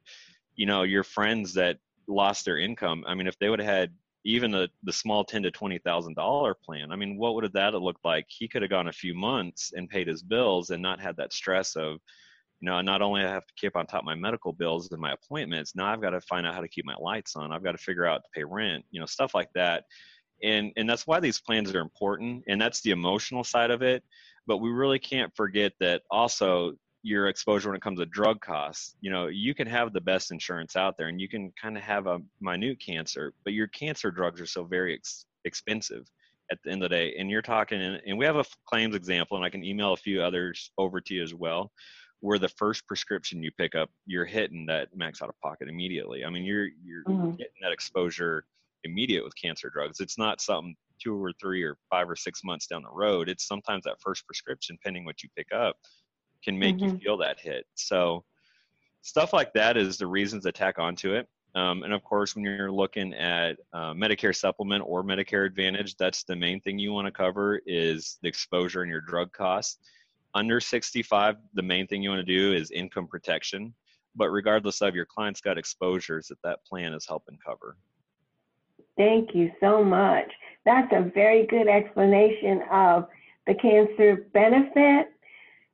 you 0.54 0.66
know 0.66 0.82
your 0.82 1.02
friends 1.02 1.54
that 1.54 1.78
lost 2.06 2.44
their 2.44 2.58
income 2.58 3.04
i 3.06 3.14
mean 3.14 3.26
if 3.26 3.38
they 3.38 3.48
would 3.48 3.60
have 3.60 3.68
had 3.68 3.94
even 4.24 4.50
the 4.50 4.68
the 4.84 4.92
small 4.92 5.24
ten 5.24 5.42
to 5.42 5.50
twenty 5.50 5.78
thousand 5.78 6.14
dollar 6.14 6.54
plan 6.54 6.92
i 6.92 6.96
mean 6.96 7.16
what 7.16 7.34
would 7.34 7.52
that 7.52 7.74
have 7.74 7.82
looked 7.82 8.04
like? 8.04 8.26
He 8.28 8.48
could 8.48 8.62
have 8.62 8.70
gone 8.70 8.88
a 8.88 8.92
few 8.92 9.14
months 9.14 9.72
and 9.74 9.88
paid 9.88 10.06
his 10.06 10.22
bills 10.22 10.70
and 10.70 10.82
not 10.82 11.00
had 11.00 11.16
that 11.16 11.32
stress 11.32 11.76
of 11.76 11.98
you 12.60 12.68
know 12.68 12.80
not 12.80 13.02
only 13.02 13.22
I 13.22 13.30
have 13.30 13.46
to 13.46 13.54
keep 13.56 13.76
on 13.76 13.86
top 13.86 14.00
of 14.00 14.06
my 14.06 14.14
medical 14.14 14.52
bills 14.52 14.90
and 14.92 15.00
my 15.00 15.12
appointments 15.12 15.74
now 15.74 15.86
i've 15.86 16.02
got 16.02 16.10
to 16.10 16.20
find 16.22 16.46
out 16.46 16.54
how 16.54 16.60
to 16.60 16.68
keep 16.68 16.84
my 16.84 16.96
lights 17.00 17.36
on. 17.36 17.52
I've 17.52 17.64
got 17.64 17.72
to 17.72 17.78
figure 17.78 18.06
out 18.06 18.22
to 18.24 18.30
pay 18.34 18.44
rent 18.44 18.84
you 18.90 19.00
know 19.00 19.06
stuff 19.06 19.34
like 19.34 19.48
that. 19.54 19.84
And 20.42 20.72
and 20.76 20.88
that's 20.88 21.06
why 21.06 21.20
these 21.20 21.40
plans 21.40 21.74
are 21.74 21.80
important 21.80 22.44
and 22.48 22.60
that's 22.60 22.80
the 22.82 22.90
emotional 22.90 23.44
side 23.44 23.70
of 23.70 23.82
it. 23.82 24.02
But 24.46 24.58
we 24.58 24.70
really 24.70 24.98
can't 24.98 25.34
forget 25.36 25.72
that 25.80 26.02
also 26.10 26.72
your 27.02 27.28
exposure 27.28 27.68
when 27.68 27.76
it 27.76 27.82
comes 27.82 27.98
to 27.98 28.06
drug 28.06 28.40
costs 28.40 28.96
you 29.00 29.10
know 29.10 29.26
you 29.26 29.54
can 29.54 29.66
have 29.66 29.92
the 29.92 30.00
best 30.00 30.30
insurance 30.30 30.76
out 30.76 30.96
there 30.96 31.08
and 31.08 31.20
you 31.20 31.28
can 31.28 31.52
kind 31.60 31.76
of 31.76 31.82
have 31.82 32.06
a 32.06 32.18
minute 32.40 32.78
cancer 32.80 33.32
but 33.44 33.52
your 33.52 33.66
cancer 33.68 34.10
drugs 34.10 34.40
are 34.40 34.46
so 34.46 34.64
very 34.64 34.94
ex- 34.94 35.26
expensive 35.44 36.08
at 36.50 36.58
the 36.64 36.70
end 36.70 36.82
of 36.82 36.90
the 36.90 36.96
day 36.96 37.14
and 37.18 37.30
you're 37.30 37.42
talking 37.42 37.80
and, 37.80 38.18
we 38.18 38.24
have 38.24 38.36
a 38.36 38.44
claims 38.66 38.94
example 38.94 39.36
and 39.36 39.44
i 39.44 39.50
can 39.50 39.64
email 39.64 39.92
a 39.92 39.96
few 39.96 40.22
others 40.22 40.70
over 40.78 41.00
to 41.00 41.14
you 41.14 41.22
as 41.22 41.34
well 41.34 41.72
where 42.22 42.38
the 42.38 42.48
first 42.48 42.86
prescription 42.86 43.42
you 43.42 43.50
pick 43.58 43.74
up, 43.74 43.90
you're 44.06 44.24
hitting 44.24 44.64
that 44.64 44.88
max 44.96 45.20
out 45.20 45.28
of 45.28 45.38
pocket 45.40 45.68
immediately. 45.68 46.24
I 46.24 46.30
mean, 46.30 46.44
you're 46.44 46.68
you're 46.82 47.02
mm-hmm. 47.04 47.30
getting 47.32 47.60
that 47.62 47.72
exposure 47.72 48.44
immediate 48.84 49.24
with 49.24 49.34
cancer 49.36 49.70
drugs. 49.70 50.00
It's 50.00 50.16
not 50.16 50.40
something 50.40 50.76
two 51.02 51.22
or 51.22 51.32
three 51.40 51.64
or 51.64 51.76
five 51.90 52.08
or 52.08 52.14
six 52.14 52.42
months 52.44 52.68
down 52.68 52.82
the 52.82 52.90
road. 52.92 53.28
It's 53.28 53.46
sometimes 53.46 53.82
that 53.84 54.00
first 54.00 54.24
prescription, 54.24 54.78
pending 54.84 55.04
what 55.04 55.22
you 55.24 55.28
pick 55.36 55.48
up, 55.52 55.76
can 56.42 56.58
make 56.58 56.76
mm-hmm. 56.76 56.96
you 56.96 56.98
feel 56.98 57.16
that 57.18 57.40
hit. 57.40 57.66
So 57.74 58.24
stuff 59.02 59.32
like 59.32 59.52
that 59.54 59.76
is 59.76 59.98
the 59.98 60.06
reasons 60.06 60.44
to 60.44 60.52
tack 60.52 60.78
onto 60.78 61.14
it. 61.14 61.28
Um, 61.54 61.82
and 61.82 61.92
of 61.92 62.02
course, 62.02 62.34
when 62.34 62.44
you're 62.44 62.72
looking 62.72 63.12
at 63.12 63.58
uh, 63.74 63.92
Medicare 63.92 64.34
supplement 64.34 64.82
or 64.86 65.02
Medicare 65.02 65.44
Advantage, 65.44 65.96
that's 65.96 66.24
the 66.24 66.34
main 66.34 66.60
thing 66.60 66.78
you 66.78 66.92
want 66.92 67.06
to 67.06 67.12
cover 67.12 67.60
is 67.66 68.18
the 68.22 68.28
exposure 68.28 68.82
and 68.82 68.90
your 68.90 69.02
drug 69.02 69.32
costs. 69.32 69.78
Under 70.34 70.60
65, 70.60 71.36
the 71.52 71.62
main 71.62 71.86
thing 71.86 72.02
you 72.02 72.08
want 72.08 72.26
to 72.26 72.32
do 72.32 72.54
is 72.54 72.70
income 72.70 73.06
protection. 73.06 73.74
But 74.14 74.30
regardless 74.30 74.80
of 74.80 74.94
your 74.94 75.06
client's 75.06 75.40
got 75.40 75.58
exposures 75.58 76.28
that 76.28 76.40
that 76.42 76.64
plan 76.64 76.94
is 76.94 77.06
helping 77.06 77.38
cover. 77.44 77.76
Thank 78.96 79.34
you 79.34 79.50
so 79.60 79.82
much. 79.82 80.30
That's 80.64 80.92
a 80.92 81.10
very 81.14 81.46
good 81.46 81.66
explanation 81.66 82.62
of 82.70 83.08
the 83.46 83.54
cancer 83.54 84.26
benefit 84.32 85.11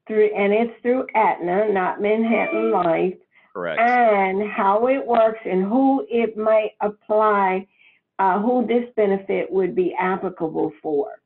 through, 0.09 0.35
and 0.35 0.53
it's 0.53 0.73
through 0.83 1.07
Aetna, 1.15 1.73
not 1.73 2.01
Manhattan 2.01 2.73
Life. 2.73 3.15
Correct. 3.53 3.81
And 3.81 4.51
how 4.51 4.89
it 4.89 5.07
works 5.07 5.41
and 5.45 5.63
who 5.63 6.07
it 6.11 6.37
might 6.37 6.73
apply, 6.81 7.67
uh, 8.19 8.41
who 8.41 8.67
this 8.67 8.85
benefit 8.97 9.51
would 9.51 9.75
be 9.75 9.95
applicable 9.99 10.73
for. 10.83 11.21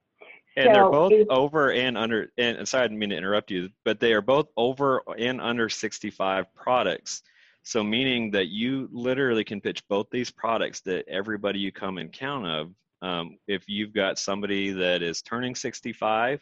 And 0.57 0.67
so 0.67 0.73
they're 0.73 0.91
both 0.91 1.13
over 1.31 1.73
and 1.73 1.97
under, 1.97 2.31
and 2.37 2.69
sorry, 2.69 2.85
I 2.85 2.89
didn't 2.89 2.99
mean 2.99 3.11
to 3.11 3.17
interrupt 3.17 3.51
you, 3.51 3.71
but 3.85 4.01
they 4.01 4.13
are 4.13 4.21
both 4.21 4.49
over 4.57 5.03
and 5.19 5.41
under 5.41 5.69
65 5.69 6.55
products. 6.55 7.23
So 7.63 7.83
meaning 7.83 8.31
that 8.33 8.49
you 8.49 8.89
literally 8.93 9.45
can 9.45 9.61
pitch 9.61 9.83
both 9.89 10.09
these 10.11 10.31
products 10.31 10.81
that 10.81 11.09
everybody 11.09 11.59
you 11.61 11.73
come 11.73 11.99
in 11.99 12.09
count 12.09 12.47
of. 12.47 12.75
Um, 13.01 13.39
if 13.49 13.69
you've 13.69 13.93
got 13.93 14.19
somebody 14.19 14.71
that 14.73 15.03
is 15.03 15.23
turning 15.23 15.55
65, 15.55 16.41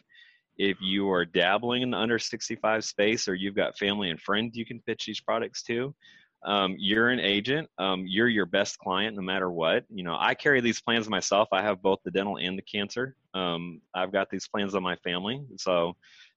if 0.61 0.77
you 0.79 1.09
are 1.11 1.25
dabbling 1.25 1.81
in 1.81 1.89
the 1.89 1.97
under 1.97 2.19
65 2.19 2.85
space, 2.85 3.27
or 3.27 3.33
you've 3.33 3.55
got 3.55 3.79
family 3.79 4.11
and 4.11 4.21
friends 4.21 4.55
you 4.55 4.65
can 4.65 4.79
pitch 4.79 5.05
these 5.07 5.19
products 5.19 5.63
to, 5.63 5.95
um, 6.45 6.75
you're 6.77 7.09
an 7.09 7.19
agent. 7.19 7.67
Um, 7.79 8.05
you're 8.07 8.27
your 8.27 8.45
best 8.45 8.77
client 8.77 9.15
no 9.15 9.23
matter 9.23 9.49
what. 9.49 9.85
You 9.89 10.03
know, 10.03 10.15
I 10.19 10.35
carry 10.35 10.61
these 10.61 10.79
plans 10.79 11.09
myself. 11.09 11.49
I 11.51 11.63
have 11.63 11.81
both 11.81 11.99
the 12.05 12.11
dental 12.11 12.37
and 12.37 12.57
the 12.57 12.61
cancer. 12.61 13.15
Um, 13.33 13.81
I've 13.95 14.11
got 14.11 14.29
these 14.29 14.47
plans 14.47 14.75
on 14.75 14.83
my 14.83 14.95
family. 14.97 15.41
So 15.57 15.95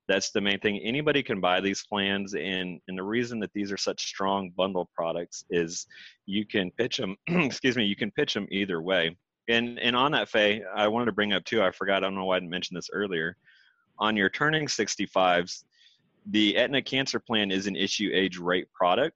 that's 0.09 0.31
the 0.31 0.41
main 0.41 0.59
thing 0.61 0.79
anybody 0.79 1.23
can 1.23 1.41
buy 1.41 1.61
these 1.61 1.85
plans 1.87 2.35
and 2.35 2.79
and 2.89 2.99
the 2.99 3.03
reason 3.03 3.41
that 3.41 3.51
these 3.55 3.73
are 3.73 3.79
such 3.79 4.07
strong 4.07 4.51
bundle 4.51 4.91
products 4.95 5.47
is 5.49 5.87
you 6.27 6.47
can 6.47 6.71
pitch 6.73 6.99
them 6.99 7.17
excuse 7.27 7.75
me 7.75 7.85
you 7.85 7.97
can 7.97 8.11
pitch 8.11 8.35
them 8.35 8.47
either 8.51 8.83
way 8.83 9.17
and 9.49 9.79
and 9.79 9.97
on 9.97 10.13
that 10.13 10.29
Faye, 10.29 10.63
I 10.77 10.89
wanted 10.89 11.07
to 11.07 11.13
bring 11.13 11.33
up 11.33 11.43
too 11.47 11.63
I 11.63 11.71
forgot 11.71 11.99
I 11.99 12.01
don't 12.01 12.17
know 12.17 12.27
why 12.27 12.37
I 12.37 12.41
didn't 12.41 12.51
mention 12.51 12.75
this 12.75 12.91
earlier 12.93 13.39
on 13.99 14.17
your 14.17 14.31
turning 14.31 14.67
65s 14.67 15.65
the 16.27 16.57
Aetna 16.57 16.81
cancer 16.81 17.21
plan 17.21 17.51
is 17.51 17.67
an 17.67 17.77
issue 17.77 18.11
age 18.15 18.39
rate 18.39 18.73
product. 18.73 19.15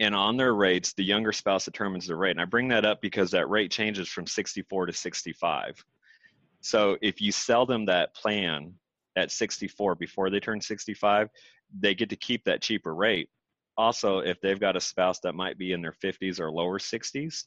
And 0.00 0.12
on 0.12 0.36
their 0.36 0.54
rates 0.54 0.92
the 0.92 1.04
younger 1.04 1.30
spouse 1.30 1.66
determines 1.66 2.06
the 2.06 2.16
rate. 2.16 2.32
And 2.32 2.40
I 2.40 2.46
bring 2.46 2.68
that 2.68 2.84
up 2.84 3.00
because 3.00 3.30
that 3.30 3.48
rate 3.48 3.70
changes 3.70 4.08
from 4.08 4.26
64 4.26 4.86
to 4.86 4.92
65 4.92 5.84
so 6.60 6.96
if 7.00 7.20
you 7.20 7.32
sell 7.32 7.66
them 7.66 7.86
that 7.86 8.14
plan 8.14 8.74
at 9.16 9.30
64 9.30 9.94
before 9.94 10.30
they 10.30 10.40
turn 10.40 10.60
65, 10.60 11.28
they 11.78 11.94
get 11.94 12.10
to 12.10 12.16
keep 12.16 12.44
that 12.44 12.62
cheaper 12.62 12.94
rate. 12.94 13.28
Also, 13.76 14.18
if 14.18 14.40
they've 14.40 14.60
got 14.60 14.76
a 14.76 14.80
spouse 14.80 15.20
that 15.20 15.34
might 15.34 15.56
be 15.56 15.72
in 15.72 15.80
their 15.80 15.94
50s 16.04 16.38
or 16.38 16.50
lower 16.50 16.78
60s, 16.78 17.44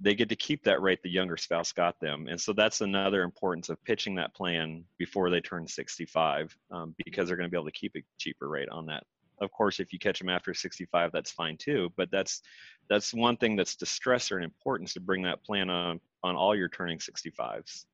they 0.00 0.14
get 0.14 0.28
to 0.28 0.36
keep 0.36 0.62
that 0.64 0.82
rate 0.82 1.02
the 1.02 1.10
younger 1.10 1.36
spouse 1.36 1.72
got 1.72 1.98
them. 2.00 2.28
And 2.28 2.40
so 2.40 2.52
that's 2.52 2.82
another 2.82 3.22
importance 3.22 3.70
of 3.70 3.82
pitching 3.84 4.14
that 4.16 4.34
plan 4.34 4.84
before 4.98 5.30
they 5.30 5.40
turn 5.40 5.66
65 5.66 6.54
um, 6.70 6.94
because 7.04 7.28
they're 7.28 7.36
going 7.36 7.48
to 7.48 7.50
be 7.50 7.56
able 7.56 7.66
to 7.66 7.72
keep 7.72 7.96
a 7.96 8.02
cheaper 8.18 8.48
rate 8.48 8.68
on 8.68 8.86
that. 8.86 9.04
Of 9.40 9.50
course, 9.52 9.80
if 9.80 9.92
you 9.92 9.98
catch 9.98 10.18
them 10.18 10.28
after 10.28 10.54
65, 10.54 11.12
that's 11.12 11.30
fine 11.30 11.56
too. 11.56 11.92
But 11.96 12.10
that's 12.10 12.42
that's 12.88 13.12
one 13.12 13.36
thing 13.36 13.56
that's 13.56 13.76
the 13.76 13.86
stressor 13.86 14.36
and 14.36 14.44
importance 14.44 14.94
to 14.94 15.00
bring 15.00 15.22
that 15.22 15.42
plan 15.44 15.68
on 15.68 16.00
on 16.22 16.36
all 16.36 16.54
your 16.54 16.68
turning 16.68 16.98
65s. 16.98 17.84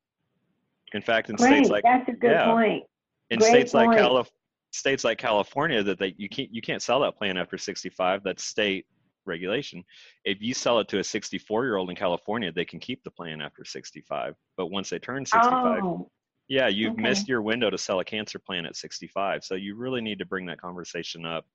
In 0.94 1.02
fact, 1.02 1.30
in 1.30 1.36
Great, 1.36 1.48
states 1.48 1.68
like 1.68 1.82
that's 1.82 2.08
a 2.08 2.12
good 2.12 2.30
yeah, 2.30 2.46
point 2.46 2.84
in 3.30 3.38
Great 3.38 3.48
states 3.48 3.72
point. 3.72 3.88
like 3.88 3.98
Calif- 3.98 4.30
states 4.70 5.04
like 5.04 5.18
California 5.18 5.82
that 5.82 5.98
they 5.98 6.14
you 6.16 6.28
can't 6.28 6.52
you 6.54 6.62
can't 6.62 6.82
sell 6.82 7.00
that 7.00 7.16
plan 7.16 7.36
after 7.36 7.58
65. 7.58 8.22
That's 8.22 8.44
state 8.44 8.86
regulation. 9.26 9.84
If 10.24 10.40
you 10.40 10.54
sell 10.54 10.78
it 10.80 10.88
to 10.88 10.98
a 10.98 11.04
64 11.04 11.64
year 11.64 11.76
old 11.76 11.90
in 11.90 11.96
California, 11.96 12.52
they 12.52 12.64
can 12.64 12.80
keep 12.80 13.02
the 13.04 13.10
plan 13.10 13.40
after 13.40 13.64
65. 13.64 14.34
But 14.56 14.66
once 14.66 14.90
they 14.90 14.98
turn 14.98 15.24
65, 15.26 15.84
oh, 15.84 16.10
yeah, 16.48 16.68
you've 16.68 16.92
okay. 16.92 17.02
missed 17.02 17.28
your 17.28 17.42
window 17.42 17.70
to 17.70 17.78
sell 17.78 18.00
a 18.00 18.04
cancer 18.04 18.38
plan 18.38 18.66
at 18.66 18.76
65. 18.76 19.44
So 19.44 19.54
you 19.54 19.76
really 19.76 20.00
need 20.00 20.18
to 20.18 20.26
bring 20.26 20.46
that 20.46 20.60
conversation 20.60 21.24
up 21.24 21.46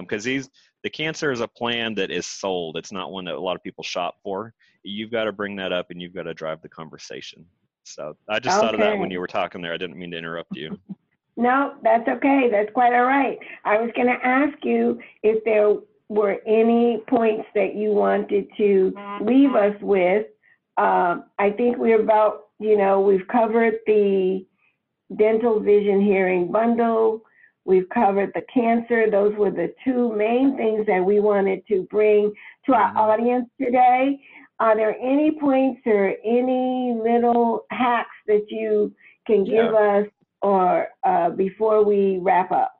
because 0.00 0.26
um, 0.26 0.30
these 0.30 0.50
the 0.84 0.90
cancer 0.90 1.32
is 1.32 1.40
a 1.40 1.48
plan 1.48 1.94
that 1.94 2.10
is 2.10 2.26
sold. 2.26 2.76
It's 2.76 2.92
not 2.92 3.10
one 3.10 3.24
that 3.24 3.34
a 3.34 3.40
lot 3.40 3.56
of 3.56 3.62
people 3.62 3.82
shop 3.82 4.16
for. 4.22 4.54
You've 4.82 5.10
got 5.10 5.24
to 5.24 5.32
bring 5.32 5.56
that 5.56 5.72
up 5.72 5.90
and 5.90 6.00
you've 6.00 6.14
got 6.14 6.24
to 6.24 6.34
drive 6.34 6.62
the 6.62 6.68
conversation. 6.68 7.44
So 7.84 8.16
I 8.28 8.38
just 8.38 8.58
okay. 8.58 8.66
thought 8.66 8.74
of 8.74 8.80
that 8.80 8.98
when 8.98 9.10
you 9.10 9.18
were 9.18 9.26
talking 9.26 9.62
there. 9.62 9.72
I 9.72 9.76
didn't 9.76 9.96
mean 9.96 10.10
to 10.10 10.18
interrupt 10.18 10.56
you. 10.56 10.78
No, 11.38 11.74
that's 11.84 12.06
okay. 12.08 12.48
That's 12.50 12.72
quite 12.72 12.92
all 12.92 13.04
right. 13.04 13.38
I 13.64 13.80
was 13.80 13.92
going 13.94 14.08
to 14.08 14.26
ask 14.26 14.58
you 14.64 14.98
if 15.22 15.44
there 15.44 15.72
were 16.08 16.38
any 16.46 17.02
points 17.08 17.46
that 17.54 17.74
you 17.74 17.90
wanted 17.90 18.48
to 18.56 18.94
leave 19.20 19.54
us 19.54 19.74
with. 19.80 20.26
Uh, 20.76 21.18
I 21.38 21.50
think 21.50 21.76
we're 21.76 22.00
about, 22.00 22.46
you 22.58 22.78
know, 22.78 23.00
we've 23.00 23.26
covered 23.28 23.74
the 23.86 24.46
dental 25.16 25.60
vision 25.60 26.00
hearing 26.00 26.50
bundle. 26.50 27.22
We've 27.64 27.88
covered 27.90 28.32
the 28.34 28.42
cancer. 28.52 29.10
Those 29.10 29.34
were 29.36 29.50
the 29.50 29.74
two 29.84 30.14
main 30.16 30.56
things 30.56 30.86
that 30.86 31.04
we 31.04 31.20
wanted 31.20 31.66
to 31.68 31.86
bring 31.90 32.32
to 32.64 32.72
our 32.72 32.88
mm-hmm. 32.88 32.98
audience 32.98 33.48
today. 33.60 34.18
Are 34.60 34.74
there 34.74 34.96
any 34.98 35.38
points 35.38 35.82
or 35.84 36.14
any 36.24 36.98
little 37.00 37.66
hacks 37.70 38.08
that 38.26 38.46
you 38.48 38.94
can 39.26 39.44
give 39.44 39.72
yeah. 39.72 40.00
us 40.00 40.06
or 40.40 40.88
uh, 41.04 41.30
before 41.30 41.84
we 41.84 42.18
wrap 42.22 42.50
up? 42.50 42.77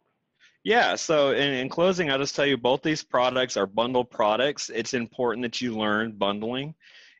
Yeah, 0.64 0.96
so 0.96 1.30
in, 1.30 1.54
in, 1.54 1.68
closing, 1.68 2.10
I'll 2.10 2.18
just 2.18 2.34
tell 2.34 2.44
you 2.44 2.56
both 2.56 2.82
these 2.82 3.02
products 3.02 3.56
are 3.56 3.66
bundled 3.66 4.10
products. 4.10 4.70
It's 4.70 4.92
important 4.92 5.42
that 5.42 5.60
you 5.60 5.76
learn 5.76 6.12
bundling, 6.12 6.74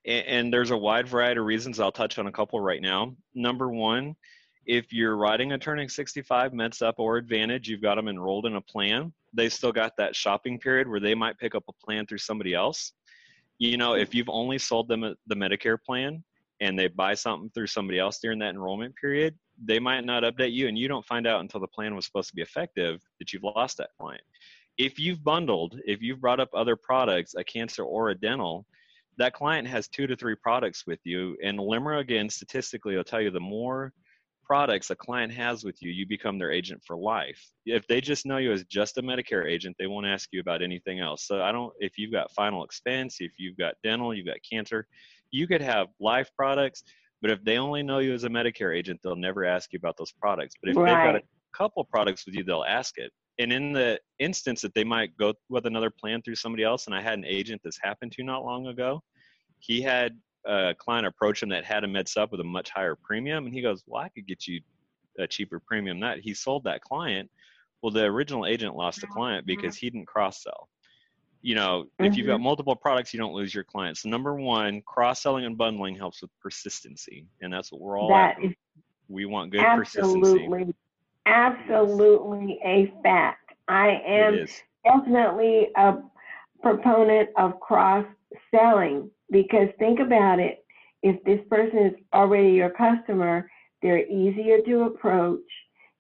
and, 0.05 0.27
and 0.27 0.53
there's 0.53 0.71
a 0.71 0.77
wide 0.77 1.09
variety 1.09 1.41
of 1.41 1.47
reasons. 1.47 1.81
I'll 1.81 1.93
touch 1.93 2.19
on 2.19 2.27
a 2.27 2.33
couple 2.33 2.61
right 2.61 2.83
now. 2.83 3.15
Number 3.35 3.71
one, 3.71 4.17
if 4.67 4.93
you're 4.93 5.17
riding 5.17 5.53
a 5.53 5.59
turning 5.59 5.89
65 5.89 6.53
MedSup 6.53 6.95
or 6.99 7.17
Advantage, 7.17 7.69
you've 7.69 7.81
got 7.81 7.95
them 7.95 8.09
enrolled 8.09 8.45
in 8.45 8.57
a 8.57 8.61
plan. 8.61 9.13
They 9.33 9.49
still 9.49 9.73
got 9.73 9.97
that 9.97 10.17
shopping 10.17 10.59
period 10.59 10.89
where 10.89 11.01
they 11.01 11.15
might 11.15 11.39
pick 11.39 11.55
up 11.55 11.65
a 11.69 11.87
plan 11.87 12.07
through 12.07 12.19
somebody 12.19 12.55
else 12.55 12.93
you 13.59 13.77
know, 13.77 13.95
if 13.95 14.15
you've 14.15 14.29
only 14.29 14.59
sold 14.59 14.89
them 14.89 15.15
the 15.27 15.35
Medicare 15.35 15.83
plan 15.83 16.23
and 16.61 16.79
they 16.79 16.89
buy 16.89 17.15
something 17.15 17.51
through 17.51 17.67
somebody 17.67 17.99
else 17.99 18.19
during 18.21 18.39
that 18.39 18.51
enrollment 18.51 18.95
period, 18.97 19.37
they 19.65 19.79
might 19.79 20.05
not 20.05 20.23
update 20.23 20.53
you 20.53 20.69
and 20.69 20.79
you 20.79 20.89
don't 20.89 21.05
find 21.07 21.27
out 21.27 21.41
until 21.41 21.61
the 21.61 21.69
plan 21.69 21.95
was 21.95 22.07
supposed 22.07 22.29
to 22.29 22.37
be 22.37 22.43
effective 22.43 23.01
that 23.19 23.33
you've 23.33 23.43
lost 23.43 23.79
that 23.79 23.91
client. 23.99 24.23
If 24.77 24.99
you've 24.99 25.25
bundled, 25.25 25.81
if 25.87 26.01
you've 26.01 26.21
brought 26.21 26.41
up 26.41 26.51
other 26.55 26.77
products, 26.77 27.35
a 27.35 27.43
cancer 27.43 27.83
or 27.83 28.11
a 28.11 28.15
dental, 28.15 28.65
that 29.17 29.35
client 29.35 29.67
has 29.67 29.89
two 29.89 30.07
to 30.07 30.15
three 30.15 30.37
products 30.37 30.85
with 30.87 31.01
you. 31.05 31.37
And 31.43 31.59
LIMRA, 31.59 31.99
again, 31.99 32.29
statistically, 32.29 32.97
will 32.97 33.03
tell 33.03 33.21
you 33.21 33.31
the 33.31 33.41
more 33.41 33.93
products 34.45 34.89
a 34.91 34.97
client 34.97 35.33
has 35.35 35.63
with 35.63 35.83
you, 35.83 35.91
you 35.91 36.07
become 36.07 36.39
their 36.39 36.51
agent 36.51 36.81
for 36.87 36.97
life. 36.97 37.45
If 37.67 37.87
they 37.87 38.01
just 38.01 38.25
know 38.25 38.39
you 38.39 38.51
as 38.53 38.65
just 38.65 38.97
a 38.97 39.03
Medicare 39.03 39.45
agent, 39.45 39.77
they 39.79 39.87
won't 39.87 40.07
ask 40.07 40.31
you 40.33 40.41
about 40.41 40.63
anything 40.63 41.01
else. 41.01 41.27
So 41.27 41.43
I 41.43 41.53
don't, 41.53 41.73
if 41.81 41.99
you've 41.99 42.13
got 42.13 42.33
final 42.33 42.65
expense, 42.65 43.17
if 43.21 43.33
you've 43.37 43.59
got 43.59 43.75
dental, 43.85 44.15
you've 44.15 44.27
got 44.27 44.39
cancer, 44.49 44.87
you 45.31 45.47
could 45.47 45.61
have 45.61 45.89
life 46.01 46.31
products, 46.35 46.83
but 47.21 47.31
if 47.31 47.43
they 47.45 47.59
only 47.59 47.83
know 47.83 47.99
you 47.99 48.15
as 48.15 48.25
a 48.25 48.29
Medicare 48.29 48.77
agent, 48.77 49.01
they'll 49.03 49.17
never 49.17 49.45
ask 49.45 49.73
you 49.73 49.79
about 49.79 49.97
those 49.97 50.13
products. 50.13 50.55
But 50.61 50.71
if 50.71 50.77
right. 50.77 50.85
they've 50.85 51.13
got 51.13 51.17
a 51.17 51.27
couple 51.57 51.85
products 51.85 52.27
with 52.27 52.35
you, 52.35 52.45
they'll 52.45 52.65
ask 52.65 52.99
it. 52.99 53.13
And 53.41 53.53
in 53.53 53.73
the 53.73 54.01
instance 54.19 54.61
that 54.63 54.75
they 54.75 54.85
might 54.85 55.17
go 55.17 55.33
with 55.49 55.67
another 55.67 55.91
plan 55.91 56.23
through 56.23 56.37
somebody 56.37 56.65
else, 56.65 56.87
and 56.87 56.95
I 56.95 57.01
had 57.01 57.19
an 57.19 57.25
agent 57.25 57.61
this 57.65 57.79
happened 57.83 58.13
to 58.13 58.25
not 58.25 58.45
long 58.45 58.67
ago, 58.67 59.03
he 59.61 59.81
had 59.81 60.17
a 60.47 60.75
client 60.79 61.07
approach 61.07 61.43
him 61.43 61.49
that 61.51 61.65
had 61.65 61.85
a 61.85 61.87
MedSup 61.87 62.31
with 62.31 62.41
a 62.41 62.45
much 62.45 62.71
higher 62.71 62.97
premium, 62.97 63.47
and 63.47 63.55
he 63.55 63.63
goes, 63.63 63.83
"Well, 63.87 64.03
I 64.03 64.09
could 64.09 64.27
get 64.27 64.47
you 64.47 64.61
a 65.19 65.27
cheaper 65.27 65.61
premium." 65.61 66.01
That 66.01 66.21
he 66.21 66.35
sold 66.35 66.65
that 66.65 66.83
client. 66.83 67.31
Well, 67.83 67.93
the 67.93 68.05
original 68.05 68.47
agent 68.47 68.75
lost 68.75 69.01
the 69.01 69.07
client 69.07 69.47
because 69.47 69.77
he 69.77 69.89
didn't 69.89 70.07
cross 70.07 70.43
sell. 70.43 70.69
You 71.41 71.55
know, 71.55 71.85
mm-hmm. 71.85 72.05
if 72.05 72.17
you've 72.17 72.27
got 72.27 72.35
mm-hmm. 72.35 72.45
multiple 72.45 72.77
products, 72.77 73.15
you 73.15 73.21
don't 73.21 73.33
lose 73.33 73.55
your 73.55 73.65
clients. 73.65 74.03
So 74.03 74.09
number 74.09 74.35
one, 74.35 74.83
cross 74.83 75.23
selling 75.23 75.45
and 75.45 75.57
bundling 75.57 75.97
helps 75.97 76.23
with 76.23 76.31
persistency, 76.41 77.27
and 77.41 77.53
that's 77.53 77.71
what 77.71 77.81
we're 77.81 77.99
all 77.99 78.09
that 78.09 78.37
at. 78.43 78.55
we 79.09 79.25
want 79.25 79.53
good 79.53 79.61
absolutely, 79.61 80.49
persistency. 80.49 80.75
Absolutely, 81.27 82.59
a 82.65 82.93
fact. 83.03 83.53
I 83.69 84.01
am 84.07 84.47
definitely 84.85 85.69
a 85.77 85.99
proponent 86.63 87.31
of 87.37 87.61
cross 87.61 88.07
selling 88.51 89.11
because 89.31 89.69
think 89.79 90.01
about 90.01 90.39
it. 90.41 90.65
If 91.03 91.23
this 91.25 91.41
person 91.49 91.79
is 91.79 91.95
already 92.13 92.51
your 92.51 92.71
customer, 92.71 93.49
they're 93.83 94.07
easier 94.09 94.61
to 94.63 94.83
approach. 94.83 95.41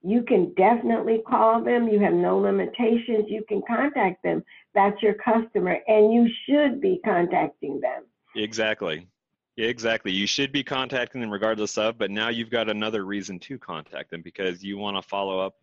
You 0.03 0.23
can 0.23 0.55
definitely 0.55 1.23
call 1.29 1.63
them. 1.63 1.89
You 1.89 1.99
have 2.01 2.13
no 2.13 2.39
limitations. 2.39 3.27
You 3.29 3.45
can 3.49 3.63
contact 3.67 4.23
them. 4.23 4.45
That's 4.75 5.01
your 5.03 5.15
customer, 5.15 5.79
and 5.89 6.13
you 6.13 6.29
should 6.47 6.81
be 6.81 7.01
contacting 7.05 7.81
them. 7.81 8.05
Exactly. 8.37 9.09
Exactly. 9.57 10.13
You 10.13 10.27
should 10.29 10.53
be 10.53 10.63
contacting 10.63 11.21
them 11.21 11.31
regardless 11.31 11.77
of, 11.79 11.99
but 11.99 12.13
now 12.13 12.29
you've 12.29 12.51
got 12.51 12.71
another 12.71 13.05
reason 13.05 13.41
to 13.41 13.59
contact 13.59 14.11
them 14.11 14.23
because 14.23 14.63
you 14.63 14.79
want 14.79 14.97
to 14.97 15.03
follow 15.03 15.41
up. 15.41 15.55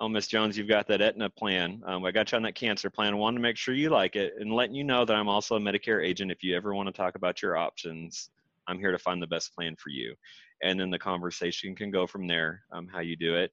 Oh, 0.00 0.08
Miss 0.08 0.26
Jones, 0.26 0.58
you've 0.58 0.68
got 0.68 0.86
that 0.88 1.00
Aetna 1.00 1.30
plan. 1.30 1.80
Um, 1.86 2.04
I 2.04 2.10
got 2.10 2.30
you 2.30 2.36
on 2.36 2.42
that 2.42 2.54
cancer 2.54 2.90
plan. 2.90 3.14
I 3.14 3.16
wanted 3.16 3.38
to 3.38 3.42
make 3.42 3.56
sure 3.56 3.72
you 3.74 3.88
like 3.88 4.16
it 4.16 4.34
and 4.38 4.52
letting 4.52 4.74
you 4.74 4.84
know 4.84 5.06
that 5.06 5.16
I'm 5.16 5.28
also 5.28 5.56
a 5.56 5.60
Medicare 5.60 6.04
agent. 6.04 6.30
If 6.30 6.42
you 6.42 6.54
ever 6.54 6.74
want 6.74 6.88
to 6.88 6.92
talk 6.92 7.14
about 7.14 7.40
your 7.40 7.56
options, 7.56 8.28
I'm 8.68 8.78
here 8.78 8.92
to 8.92 8.98
find 8.98 9.22
the 9.22 9.26
best 9.26 9.54
plan 9.54 9.76
for 9.76 9.88
you. 9.88 10.14
And 10.62 10.78
then 10.78 10.90
the 10.90 10.98
conversation 10.98 11.74
can 11.74 11.90
go 11.90 12.06
from 12.06 12.26
there, 12.26 12.62
um, 12.72 12.86
how 12.86 13.00
you 13.00 13.16
do 13.16 13.34
it. 13.36 13.52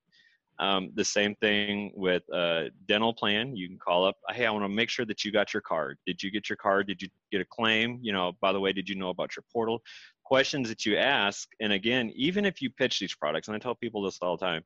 Um, 0.60 0.91
the 0.95 1.06
same 1.06 1.36
thing 1.36 1.93
with 1.95 2.24
a 2.34 2.69
dental 2.86 3.13
plan. 3.13 3.56
You 3.56 3.69
can 3.69 3.78
call 3.78 4.06
up, 4.06 4.17
hey, 4.32 4.45
I 4.45 4.52
want 4.52 4.65
to 4.65 4.69
make 4.69 4.89
sure 4.89 5.06
that 5.06 5.24
you 5.24 5.32
got 5.32 5.54
your 5.54 5.62
card. 5.62 5.98
Did 6.06 6.22
you 6.22 6.32
get 6.32 6.50
your 6.50 6.58
card? 6.58 6.88
Did 6.88 7.02
you 7.02 7.08
get 7.32 7.39
a 7.39 7.45
claim? 7.45 8.00
You 8.02 8.12
know, 8.12 8.34
by 8.41 8.52
the 8.52 8.60
way, 8.60 8.74
did 8.74 8.89
you 8.89 8.95
know 8.95 9.10
about 9.10 9.38
your 9.38 9.45
portal? 9.54 9.82
Questions 10.26 10.67
that 10.67 10.86
you 10.86 10.98
ask. 10.98 11.48
And 11.62 11.72
again, 11.72 12.12
even 12.13 12.43
if 12.43 12.62
you 12.62 12.69
pitch 12.69 13.00
these 13.00 13.15
products, 13.15 13.48
and 13.48 13.56
I 13.56 13.60
tell 13.60 13.74
people 13.74 14.02
this 14.02 14.19
all 14.22 14.36
the 14.36 14.45
time, 14.45 14.63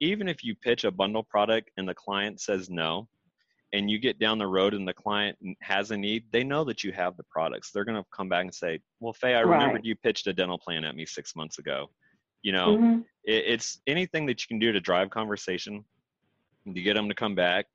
even 0.00 0.28
if 0.28 0.42
you 0.42 0.54
pitch 0.54 0.84
a 0.84 0.90
bundle 0.90 1.22
product 1.22 1.70
and 1.76 1.86
the 1.86 1.94
client 1.94 2.40
says 2.40 2.70
no, 2.70 3.06
and 3.74 3.90
you 3.90 3.98
get 3.98 4.20
down 4.20 4.38
the 4.38 4.46
road 4.46 4.72
and 4.72 4.86
the 4.86 4.94
client 4.94 5.36
has 5.60 5.90
a 5.90 5.96
need, 5.96 6.24
they 6.30 6.44
know 6.44 6.64
that 6.64 6.84
you 6.84 6.92
have 6.92 7.16
the 7.16 7.24
products. 7.24 7.70
They're 7.70 7.84
going 7.84 8.00
to 8.00 8.06
come 8.12 8.28
back 8.28 8.44
and 8.44 8.54
say, 8.54 8.78
well, 9.00 9.12
Faye, 9.12 9.34
I 9.34 9.40
remembered 9.40 9.84
you 9.84 9.96
pitched 9.96 10.28
a 10.28 10.32
dental 10.32 10.58
plan 10.58 10.84
at 10.84 10.94
me 10.94 11.04
six 11.04 11.34
months 11.36 11.58
ago 11.58 11.90
you 12.44 12.52
know 12.52 12.76
mm-hmm. 12.76 12.98
it, 13.24 13.44
it's 13.46 13.80
anything 13.88 14.26
that 14.26 14.40
you 14.42 14.46
can 14.46 14.60
do 14.60 14.70
to 14.70 14.80
drive 14.80 15.10
conversation 15.10 15.84
to 16.72 16.80
get 16.80 16.94
them 16.94 17.08
to 17.08 17.14
come 17.14 17.34
back. 17.34 17.66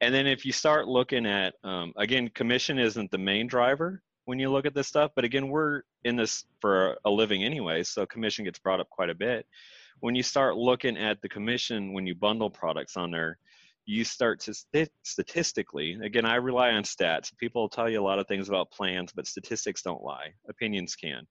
And 0.00 0.12
then 0.12 0.26
if 0.26 0.44
you 0.44 0.52
start 0.52 0.88
looking 0.88 1.26
at 1.26 1.54
um, 1.62 1.92
again 1.96 2.28
commission 2.30 2.78
isn't 2.78 3.10
the 3.10 3.18
main 3.18 3.46
driver 3.46 4.02
when 4.24 4.38
you 4.38 4.50
look 4.50 4.66
at 4.66 4.74
this 4.74 4.88
stuff 4.88 5.10
but 5.14 5.24
again 5.24 5.48
we're 5.48 5.82
in 6.04 6.16
this 6.16 6.44
for 6.60 6.96
a 7.04 7.10
living 7.10 7.42
anyway 7.42 7.82
so 7.82 8.06
commission 8.06 8.44
gets 8.44 8.58
brought 8.58 8.80
up 8.80 8.88
quite 8.88 9.10
a 9.10 9.14
bit. 9.14 9.46
When 10.00 10.14
you 10.14 10.22
start 10.22 10.56
looking 10.56 10.96
at 10.96 11.20
the 11.20 11.28
commission 11.28 11.92
when 11.92 12.06
you 12.06 12.14
bundle 12.14 12.50
products 12.50 12.96
on 12.96 13.10
there 13.10 13.38
you 13.84 14.04
start 14.04 14.38
to 14.38 14.54
st- 14.54 14.92
statistically 15.02 15.98
again 16.04 16.24
i 16.24 16.36
rely 16.36 16.70
on 16.70 16.84
stats. 16.84 17.36
People 17.36 17.62
will 17.62 17.68
tell 17.68 17.88
you 17.90 18.00
a 18.00 18.08
lot 18.10 18.20
of 18.20 18.26
things 18.28 18.48
about 18.48 18.70
plans 18.70 19.12
but 19.14 19.26
statistics 19.26 19.82
don't 19.82 20.02
lie. 20.02 20.32
Opinions 20.48 20.96
can 20.96 21.26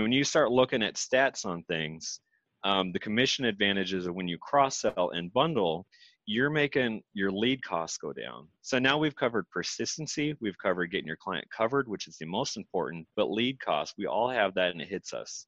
when 0.00 0.10
you 0.10 0.24
start 0.24 0.50
looking 0.50 0.82
at 0.82 0.94
stats 0.94 1.44
on 1.44 1.62
things, 1.64 2.20
um, 2.64 2.92
the 2.92 2.98
commission 2.98 3.44
advantages 3.44 4.06
of 4.06 4.14
when 4.14 4.26
you 4.26 4.38
cross 4.38 4.80
sell 4.80 5.10
and 5.14 5.32
bundle, 5.34 5.86
you're 6.24 6.48
making 6.48 7.02
your 7.12 7.30
lead 7.30 7.62
costs 7.62 7.98
go 7.98 8.12
down. 8.12 8.48
So 8.62 8.78
now 8.78 8.96
we've 8.96 9.14
covered 9.14 9.50
persistency, 9.50 10.34
we've 10.40 10.56
covered 10.56 10.86
getting 10.86 11.06
your 11.06 11.16
client 11.16 11.46
covered, 11.54 11.88
which 11.88 12.06
is 12.06 12.16
the 12.16 12.24
most 12.24 12.56
important, 12.56 13.06
but 13.16 13.30
lead 13.30 13.60
costs, 13.60 13.94
we 13.98 14.06
all 14.06 14.30
have 14.30 14.54
that 14.54 14.70
and 14.70 14.80
it 14.80 14.88
hits 14.88 15.12
us. 15.12 15.46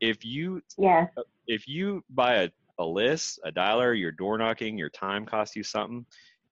If 0.00 0.24
you 0.24 0.60
yeah. 0.76 1.06
if 1.46 1.68
you 1.68 2.02
buy 2.10 2.34
a, 2.34 2.50
a 2.80 2.84
list, 2.84 3.38
a 3.44 3.52
dialer, 3.52 3.98
your 3.98 4.12
door 4.12 4.38
knocking, 4.38 4.76
your 4.76 4.90
time 4.90 5.24
costs 5.24 5.54
you 5.54 5.62
something, 5.62 6.04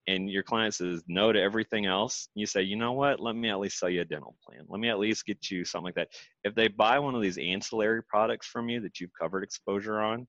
and 0.06 0.30
your 0.30 0.42
client 0.42 0.74
says 0.74 1.02
no 1.08 1.32
to 1.32 1.40
everything 1.40 1.86
else, 1.86 2.28
you 2.34 2.46
say, 2.46 2.62
you 2.62 2.76
know 2.76 2.92
what, 2.92 3.20
let 3.20 3.34
me 3.34 3.50
at 3.50 3.58
least 3.58 3.78
sell 3.78 3.88
you 3.88 4.02
a 4.02 4.04
dental 4.04 4.36
plan. 4.44 4.64
Let 4.68 4.80
me 4.80 4.88
at 4.88 4.98
least 4.98 5.26
get 5.26 5.50
you 5.50 5.64
something 5.64 5.86
like 5.86 5.94
that. 5.96 6.08
If 6.44 6.54
they 6.54 6.68
buy 6.68 6.98
one 6.98 7.14
of 7.14 7.22
these 7.22 7.38
ancillary 7.38 8.02
products 8.02 8.46
from 8.46 8.68
you 8.68 8.80
that 8.80 9.00
you've 9.00 9.10
covered 9.20 9.42
exposure 9.42 10.00
on, 10.00 10.26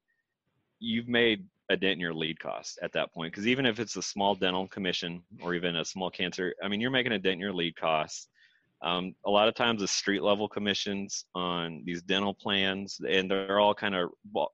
you've 0.79 1.07
made 1.07 1.45
a 1.69 1.77
dent 1.77 1.93
in 1.93 1.99
your 1.99 2.13
lead 2.13 2.39
cost 2.39 2.79
at 2.81 2.93
that 2.93 3.13
point. 3.13 3.33
Because 3.33 3.47
even 3.47 3.65
if 3.65 3.79
it's 3.79 3.95
a 3.97 4.01
small 4.01 4.33
dental 4.35 4.67
commission 4.67 5.21
or 5.41 5.53
even 5.53 5.75
a 5.75 5.85
small 5.85 6.09
cancer, 6.09 6.55
I 6.63 6.67
mean, 6.67 6.81
you're 6.81 6.91
making 6.91 7.11
a 7.11 7.19
dent 7.19 7.33
in 7.33 7.39
your 7.39 7.53
lead 7.53 7.75
costs. 7.75 8.29
Um, 8.83 9.15
a 9.25 9.29
lot 9.29 9.47
of 9.47 9.55
times 9.55 9.81
the 9.81 9.87
street 9.87 10.21
level 10.21 10.47
commissions 10.47 11.25
on 11.33 11.81
these 11.83 12.03
dental 12.03 12.33
plans 12.33 12.99
and 13.09 13.29
they're 13.29 13.59
all 13.59 13.73
kind 13.73 13.95
of 13.95 14.11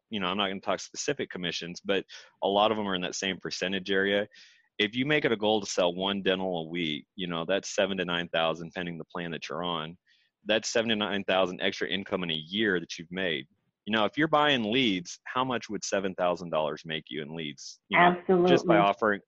you 0.10 0.22
know 0.22 0.28
i'm 0.28 0.38
not 0.38 0.48
going 0.48 0.62
to 0.62 0.66
talk 0.66 0.80
specific 0.80 1.30
commissions 1.30 1.82
but 1.84 2.06
a 2.42 2.48
lot 2.48 2.72
of 2.72 2.78
them 2.78 2.88
are 2.88 2.96
in 2.96 3.02
that 3.02 3.16
same 3.16 3.38
percentage 3.38 3.92
area 3.92 4.26
if 4.80 4.96
you 4.96 5.06
make 5.06 5.26
it 5.26 5.32
a 5.32 5.38
goal 5.38 5.62
to 5.62 5.68
sell 5.68 5.94
one 5.94 6.22
dental 6.22 6.66
a 6.66 6.70
week, 6.70 7.06
you 7.16 7.28
know, 7.28 7.46
that's 7.48 7.76
seven 7.76 7.98
to 7.98 8.06
9,000 8.06 8.72
pending 8.74 8.98
the 8.98 9.06
plan 9.06 9.32
that 9.32 9.50
you're 9.50 9.64
on. 9.64 9.98
That's 10.46 10.72
seven 10.72 10.90
to 10.90 10.96
9,000 10.96 11.62
extra 11.62 11.88
income 11.88 12.24
in 12.24 12.32
a 12.32 12.36
year 12.36 12.80
that 12.80 12.98
you've 12.98 13.12
made. 13.12 13.46
You 13.86 13.96
know, 13.96 14.06
if 14.06 14.18
you're 14.18 14.28
buying 14.28 14.72
leads, 14.72 15.20
how 15.26 15.44
much 15.44 15.70
would 15.70 15.82
$7,000 15.82 16.86
make 16.86 17.06
you 17.10 17.22
in 17.22 17.36
leads? 17.36 17.80
You 17.90 18.00
know, 18.00 18.06
Absolutely. 18.06 18.50
Just 18.50 18.66
by 18.66 18.78
offering, 18.78 19.20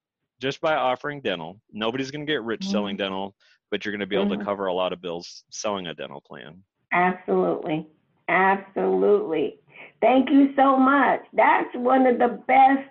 just 0.41 0.61
by 0.61 0.75
offering 0.75 1.21
dental, 1.21 1.59
nobody's 1.71 2.11
going 2.11 2.25
to 2.25 2.31
get 2.31 2.43
rich 2.43 2.61
mm-hmm. 2.61 2.71
selling 2.71 2.97
dental, 2.97 3.35
but 3.71 3.85
you're 3.85 3.91
going 3.91 3.99
to 3.99 4.07
be 4.07 4.15
able 4.15 4.25
mm-hmm. 4.25 4.39
to 4.39 4.45
cover 4.45 4.67
a 4.67 4.73
lot 4.73 4.93
of 4.93 5.01
bills 5.01 5.43
selling 5.51 5.87
a 5.87 5.93
dental 5.93 6.21
plan. 6.25 6.63
Absolutely. 6.91 7.87
Absolutely. 8.27 9.59
Thank 10.01 10.29
you 10.29 10.53
so 10.55 10.77
much. 10.77 11.21
That's 11.33 11.73
one 11.75 12.05
of 12.07 12.17
the 12.17 12.41
best 12.47 12.89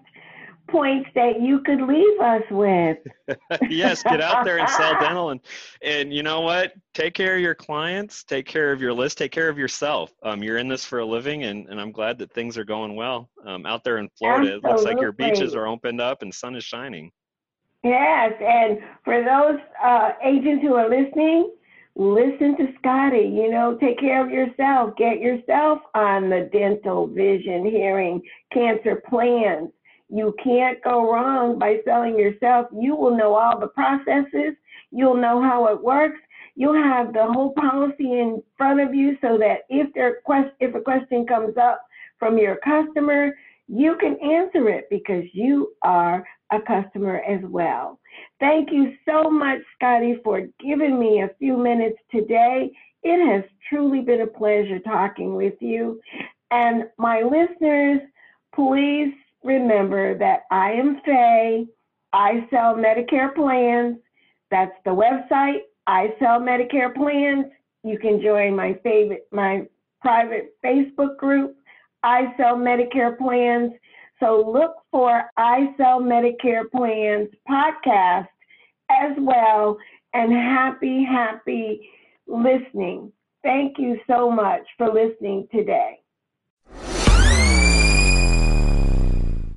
points 0.69 1.09
that 1.15 1.41
you 1.41 1.61
could 1.61 1.81
leave 1.81 2.21
us 2.21 2.43
with. 2.51 2.99
yes, 3.71 4.03
get 4.03 4.21
out 4.21 4.45
there 4.45 4.59
and 4.59 4.69
sell 4.69 4.95
dental 5.01 5.31
and 5.31 5.41
and 5.83 6.13
you 6.13 6.23
know 6.23 6.41
what? 6.41 6.75
Take 6.95 7.15
care 7.15 7.37
of 7.37 7.41
your 7.41 7.55
clients, 7.55 8.25
take 8.25 8.47
care 8.47 8.73
of 8.73 8.81
your 8.81 8.93
list, 8.93 9.19
take 9.19 9.33
care 9.33 9.49
of 9.49 9.59
yourself. 9.59 10.13
Um, 10.23 10.43
you're 10.43 10.59
in 10.59 10.69
this 10.69 10.85
for 10.85 11.01
a 11.01 11.07
living 11.07 11.45
and, 11.45 11.69
and 11.69 11.81
I'm 11.81 11.93
glad 11.93 12.19
that 12.19 12.33
things 12.33 12.57
are 12.57 12.65
going 12.65 12.95
well. 12.95 13.29
Um, 13.45 13.67
out 13.67 13.85
there 13.85 13.99
in 13.99 14.09
Florida, 14.19 14.55
Absolutely. 14.55 14.71
it 14.71 14.73
looks 14.73 14.85
like 14.85 15.01
your 15.01 15.13
beaches 15.13 15.55
are 15.55 15.67
opened 15.67 16.01
up 16.01 16.23
and 16.23 16.33
sun 16.33 16.57
is 16.57 16.65
shining. 16.65 17.11
Yes, 17.83 18.33
and 18.41 18.79
for 19.05 19.23
those 19.23 19.61
uh, 19.83 20.13
agents 20.25 20.63
who 20.63 20.75
are 20.75 20.89
listening, 20.89 21.53
listen 21.95 22.57
to 22.57 22.73
Scotty. 22.79 23.29
You 23.29 23.51
know, 23.51 23.77
take 23.79 23.99
care 23.99 24.25
of 24.25 24.31
yourself. 24.31 24.97
Get 24.97 25.21
yourself 25.21 25.81
on 25.95 26.31
the 26.31 26.49
dental, 26.51 27.07
vision, 27.07 27.67
hearing, 27.67 28.23
cancer 28.53 29.03
plans 29.07 29.71
you 30.15 30.33
can't 30.43 30.81
go 30.85 31.13
wrong 31.13 31.59
by 31.59 31.81
selling 31.85 32.17
yourself. 32.17 32.69
You 32.73 32.95
will 32.95 33.17
know 33.17 33.35
all 33.35 33.59
the 33.59 33.67
processes. 33.67 34.55
You'll 34.93 35.17
know 35.17 35.43
how 35.43 35.67
it 35.67 35.83
works. 35.83 36.21
You'll 36.55 36.81
have 36.81 37.13
the 37.13 37.27
whole 37.27 37.53
policy 37.55 38.21
in 38.21 38.41
front 38.57 38.79
of 38.79 38.95
you 38.95 39.19
so 39.21 39.37
that 39.39 39.63
if 39.69 39.93
there 39.93 40.21
if 40.61 40.73
a 40.73 40.81
question 40.81 41.27
comes 41.27 41.57
up 41.57 41.85
from 42.21 42.39
your 42.39 42.59
customer, 42.65 43.37
you 43.67 43.97
can 43.97 44.17
answer 44.21 44.69
it 44.69 44.87
because 44.89 45.25
you 45.33 45.73
are 45.83 46.25
a 46.53 46.61
customer 46.61 47.21
as 47.29 47.41
well. 47.43 47.99
Thank 48.39 48.71
you 48.71 48.95
so 49.09 49.29
much, 49.29 49.63
Scotty, 49.75 50.21
for 50.23 50.43
giving 50.61 50.97
me 50.97 51.23
a 51.23 51.35
few 51.41 51.57
minutes 51.57 51.99
today. 52.13 52.71
It 53.03 53.33
has 53.33 53.43
truly 53.69 54.01
been 54.01 54.21
a 54.21 54.29
pleasure 54.29 54.79
talking 54.79 55.35
with 55.35 55.55
you. 55.59 56.01
And 56.53 56.85
my 56.99 57.23
listeners, 57.23 58.01
please 58.55 59.13
remember 59.45 60.19
that 60.19 60.45
I 60.51 60.73
am 60.73 61.01
Faye. 61.05 61.67
I 62.13 62.47
sell 62.51 62.75
Medicare 62.75 63.35
plans. 63.35 63.99
That's 64.51 64.75
the 64.85 64.91
website. 64.91 65.61
I 65.87 66.15
sell 66.19 66.41
Medicare 66.41 66.95
plans. 66.95 67.47
You 67.83 67.99
can 67.99 68.21
join 68.23 68.57
my 68.57 68.79
favorite, 68.83 69.27
my 69.31 69.67
private 70.01 70.57
Facebook 70.65 71.17
group. 71.19 71.57
I 72.03 72.35
sell 72.37 72.57
Medicare 72.57 73.17
plans. 73.19 73.73
So 74.21 74.51
look 74.51 74.77
for 74.91 75.25
I 75.37 75.75
Sell 75.77 76.01
Medicare 76.01 76.71
Plans 76.71 77.29
podcast 77.49 78.29
as 78.91 79.13
well. 79.19 79.77
And 80.13 80.33
happy, 80.33 81.05
happy 81.05 81.89
listening. 82.27 83.13
Thank 83.43 83.79
you 83.79 83.99
so 84.07 84.31
much 84.31 84.63
for 84.79 84.93
listening 84.93 85.49
today. 85.53 86.04